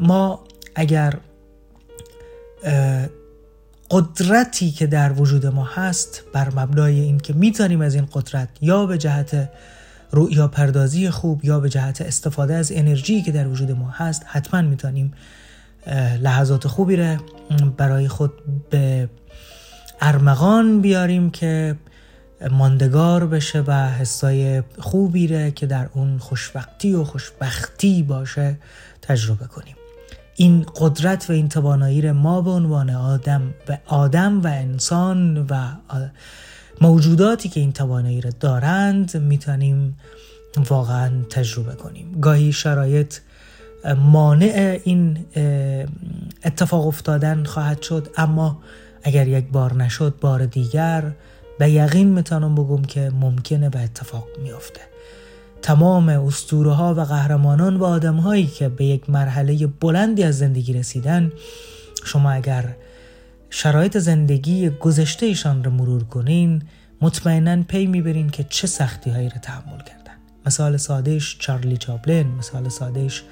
ما 0.00 0.44
اگر 0.74 1.14
قدرتی 3.90 4.70
که 4.70 4.86
در 4.86 5.12
وجود 5.12 5.46
ما 5.46 5.64
هست 5.64 6.22
بر 6.32 6.54
مبنای 6.54 7.00
این 7.00 7.18
که 7.18 7.32
می‌تونیم 7.32 7.80
از 7.80 7.94
این 7.94 8.08
قدرت 8.12 8.48
یا 8.60 8.86
به 8.86 8.98
جهت 8.98 9.50
رؤیا 10.12 10.48
پردازی 10.48 11.10
خوب 11.10 11.44
یا 11.44 11.60
به 11.60 11.68
جهت 11.68 12.00
استفاده 12.00 12.54
از 12.54 12.72
انرژی 12.72 13.22
که 13.22 13.32
در 13.32 13.48
وجود 13.48 13.70
ما 13.70 13.90
هست 13.90 14.22
حتما 14.26 14.62
می‌تونیم 14.62 15.12
لحظات 16.20 16.66
خوبی 16.66 16.96
رو 16.96 17.16
برای 17.76 18.08
خود 18.08 18.32
به 18.70 19.08
ارمغان 20.00 20.80
بیاریم 20.80 21.30
که 21.30 21.76
ماندگار 22.50 23.26
بشه 23.26 23.60
و 23.66 23.88
حسای 23.88 24.62
خوبی 24.78 25.26
ره 25.26 25.50
که 25.50 25.66
در 25.66 25.88
اون 25.92 26.18
خوشبختی 26.18 26.92
و 26.92 27.04
خوشبختی 27.04 28.02
باشه 28.02 28.58
تجربه 29.02 29.46
کنیم. 29.46 29.76
این 30.36 30.66
قدرت 30.76 31.30
و 31.30 31.32
این 31.32 31.48
توانایی 31.48 32.12
ما 32.12 32.42
به 32.42 32.50
عنوان 32.50 32.90
آدم 32.90 33.54
و 33.68 33.78
آدم 33.86 34.42
و 34.42 34.46
انسان 34.46 35.46
و 35.50 35.54
موجوداتی 36.80 37.48
که 37.48 37.60
این 37.60 37.72
توانایی 37.72 38.20
رو 38.20 38.30
دارند 38.40 39.16
می‌تونیم 39.16 39.96
واقعا 40.68 41.10
تجربه 41.30 41.74
کنیم. 41.74 42.20
گاهی 42.20 42.52
شرایط 42.52 43.14
مانع 43.84 44.78
این 44.84 45.18
اتفاق 46.44 46.86
افتادن 46.86 47.44
خواهد 47.44 47.82
شد. 47.82 48.08
اما 48.16 48.62
اگر 49.02 49.28
یک 49.28 49.48
بار 49.48 49.74
نشد 49.74 50.14
بار 50.20 50.46
دیگر 50.46 51.12
به 51.58 51.70
یقین 51.70 52.08
می‌تونم 52.08 52.54
بگم 52.54 52.82
که 52.82 53.10
ممکنه 53.20 53.70
به 53.70 53.80
اتفاق 53.80 54.26
میافته. 54.42 54.80
تمام 55.62 56.08
اسطوره 56.08 56.72
ها 56.72 56.94
و 56.94 57.00
قهرمانان 57.00 57.76
و 57.76 57.84
آدم 57.84 58.16
هایی 58.16 58.46
که 58.46 58.68
به 58.68 58.84
یک 58.84 59.10
مرحله 59.10 59.66
بلندی 59.66 60.22
از 60.22 60.38
زندگی 60.38 60.72
رسیدن 60.72 61.32
شما 62.04 62.30
اگر 62.30 62.76
شرایط 63.50 63.98
زندگی 63.98 64.70
گذشته 64.70 65.26
ایشان 65.26 65.64
رو 65.64 65.70
مرور 65.70 66.04
کنین 66.04 66.62
مطمئنا 67.00 67.62
پی 67.62 67.86
می‌برین 67.86 68.30
که 68.30 68.44
چه 68.48 68.66
سختی 68.66 69.10
هایی 69.10 69.28
رو 69.28 69.38
تحمل 69.42 69.78
کردن. 69.78 70.14
مثال 70.46 70.76
سادهش 70.76 71.36
چارلی 71.38 71.76
چاپلین 71.76 72.26
مثال 72.26 72.68
سادهش 72.68 73.22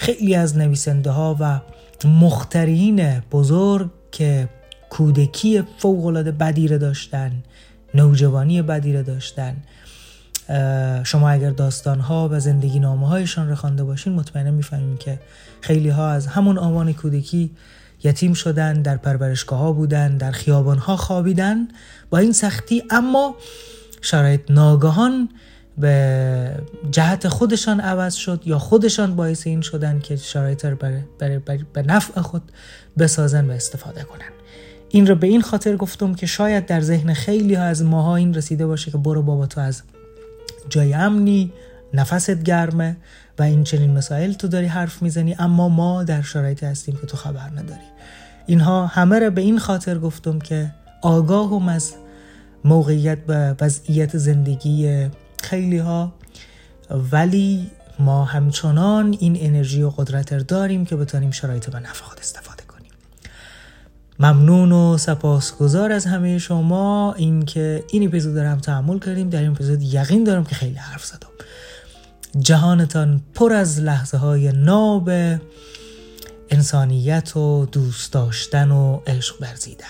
خیلی 0.00 0.34
از 0.34 0.56
نویسنده 0.56 1.10
ها 1.10 1.36
و 1.40 1.60
مخترین 2.08 3.20
بزرگ 3.20 3.90
که 4.12 4.48
کودکی 4.90 5.62
فوقالعاده 5.78 6.32
بدی 6.32 6.68
رو 6.68 6.78
داشتن 6.78 7.32
نوجوانی 7.94 8.62
بدی 8.62 8.92
رو 8.92 9.02
داشتن 9.02 9.56
شما 11.04 11.30
اگر 11.30 11.50
داستان 11.50 12.00
ها 12.00 12.28
و 12.32 12.40
زندگی 12.40 12.78
نامه 12.78 13.08
هایشان 13.08 13.48
رو 13.48 13.54
خوانده 13.54 13.84
باشین 13.84 14.12
مطمئنا 14.12 14.50
می‌فهمیم 14.50 14.96
که 14.96 15.18
خیلی 15.60 15.88
ها 15.88 16.10
از 16.10 16.26
همون 16.26 16.58
آوان 16.58 16.92
کودکی 16.92 17.50
یتیم 18.02 18.34
شدن 18.34 18.82
در 18.82 18.96
پرورشگاه 18.96 19.58
ها 19.58 19.72
بودن 19.72 20.16
در 20.16 20.30
خیابان 20.30 20.78
ها 20.78 20.96
خوابیدن 20.96 21.68
با 22.10 22.18
این 22.18 22.32
سختی. 22.32 22.82
اما 22.90 23.34
شرایط 24.00 24.50
ناگهان 24.50 25.28
به 25.80 26.62
جهت 26.90 27.28
خودشان 27.28 27.80
عوض 27.80 28.14
شد 28.14 28.42
یا 28.44 28.58
خودشان 28.58 29.16
باعث 29.16 29.46
این 29.46 29.60
شدن 29.60 30.00
که 30.00 30.16
شرایط 30.16 30.64
رو 30.64 30.76
به 31.72 31.82
نفع 31.82 32.20
خود 32.20 32.42
بسازن 32.98 33.50
و 33.50 33.52
استفاده 33.52 34.02
کنن. 34.02 34.30
این 34.88 35.06
رو 35.06 35.14
به 35.14 35.26
این 35.26 35.42
خاطر 35.42 35.76
گفتم 35.76 36.14
که 36.14 36.26
شاید 36.26 36.66
در 36.66 36.80
ذهن 36.80 37.12
خیلی 37.14 37.54
ها 37.54 37.62
از 37.62 37.82
ماها 37.82 38.16
این 38.16 38.34
رسیده 38.34 38.66
باشه 38.66 38.90
که 38.90 38.98
برو 38.98 39.22
بابا 39.22 39.46
تو 39.46 39.60
از 39.60 39.82
جای 40.68 40.94
امنی 40.94 41.52
نفست 41.94 42.42
گرمه 42.42 42.96
و 43.38 43.42
این 43.42 43.64
چنین 43.64 43.92
مسائل 43.92 44.32
تو 44.32 44.48
داری 44.48 44.66
حرف 44.66 45.02
می‌زنی 45.02 45.36
اما 45.38 45.68
ما 45.68 46.04
در 46.04 46.22
شرایطی 46.22 46.66
هستیم 46.66 46.96
که 47.00 47.06
تو 47.06 47.16
خبر 47.16 47.50
نداری. 47.50 47.80
اینها 48.46 48.86
همه 48.86 49.18
را 49.18 49.30
به 49.30 49.40
این 49.40 49.58
خاطر 49.58 49.98
گفتم 49.98 50.38
که 50.38 50.70
آگاهم 51.02 51.68
از 51.68 51.94
موقعیت 52.64 53.18
و 53.28 53.54
وضعیت 53.60 54.16
زندگی 54.16 55.08
خیلی 55.42 55.78
ها 55.78 56.12
ولی 57.12 57.70
ما 57.98 58.24
همچنان 58.24 59.16
این 59.20 59.36
انرژی 59.40 59.82
و 59.82 59.90
قدرت 59.90 60.32
رو 60.32 60.42
داریم 60.42 60.84
که 60.84 60.96
بتانیم 60.96 61.30
شرایط 61.30 61.70
به 61.70 61.80
نفع 61.80 62.04
خود 62.04 62.18
استفاده 62.18 62.62
کنیم. 62.62 62.90
ممنون 64.18 64.72
و 64.72 64.98
سپاسگزار 64.98 65.92
از 65.92 66.06
همه 66.06 66.38
شما. 66.38 67.14
اینکه 67.16 67.84
این 67.90 68.08
اپیزود 68.08 68.38
رو 68.38 68.48
هم 68.48 68.58
تحمل 68.58 68.98
کردیم. 68.98 69.30
در 69.30 69.40
این 69.40 69.50
اپیزود 69.50 69.82
یقین 69.82 70.24
دارم 70.24 70.44
که 70.44 70.54
خیلی 70.54 70.74
حرف 70.74 71.04
زدم. 71.04 71.28
جهانتان 72.38 73.20
پر 73.34 73.52
از 73.52 73.80
لحظه 73.80 74.16
های 74.16 74.52
ناب 74.52 75.10
انسانیت 76.50 77.36
و 77.36 77.66
دوست 77.72 78.12
داشتن 78.12 78.70
و 78.70 79.00
عشق 79.06 79.42
ورزیدن. 79.42 79.86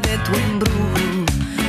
De 0.00 0.18
tu 0.18 0.34
embrujo. 0.34 0.88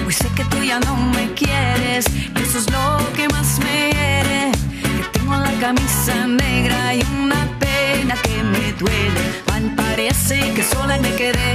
Hoy 0.05 0.13
sé 0.13 0.27
que 0.35 0.43
tú 0.45 0.63
ya 0.63 0.79
no 0.79 0.95
me 0.95 1.31
quieres, 1.33 2.05
y 2.09 2.41
eso 2.41 2.57
es 2.57 2.71
lo 2.71 2.97
que 3.15 3.27
más 3.29 3.59
me 3.59 3.91
hiere. 3.91 4.51
Que 4.81 5.19
tengo 5.19 5.35
la 5.35 5.51
camisa 5.59 6.25
negra 6.25 6.95
y 6.95 7.03
una 7.23 7.47
pena 7.59 8.15
que 8.23 8.41
me 8.43 8.73
duele. 8.79 9.23
Mal 9.47 9.75
parece 9.75 10.39
que 10.55 10.63
sola 10.63 10.97
me 10.97 11.11
quedé 11.15 11.51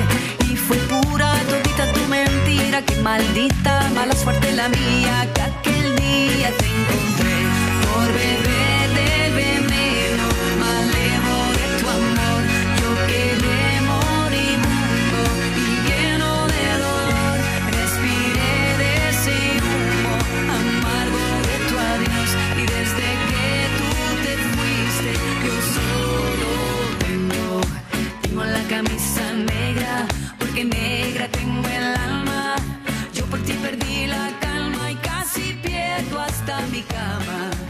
y 0.48 0.54
fue 0.56 0.76
pura 0.88 1.32
todita 1.48 1.92
tu 1.92 2.02
mentira. 2.08 2.82
Que 2.82 2.96
maldita, 3.02 3.90
mala 3.94 4.14
suerte 4.14 4.52
la 4.52 4.68
mía, 4.68 5.28
que 5.34 5.42
aquel 5.42 5.96
día 5.96 6.50
te 6.56 6.66
encontré 6.66 7.29
camisa 28.82 29.32
negra, 29.32 30.06
porque 30.38 30.64
negra 30.64 31.28
tengo 31.28 31.68
el 31.68 31.94
alma. 31.96 32.56
Yo 33.12 33.26
por 33.26 33.38
ti 33.42 33.52
perdí 33.52 34.06
la 34.06 34.30
calma 34.40 34.90
y 34.90 34.94
casi 34.96 35.52
pierdo 35.62 36.18
hasta 36.18 36.62
mi 36.68 36.80
cama. 36.82 37.69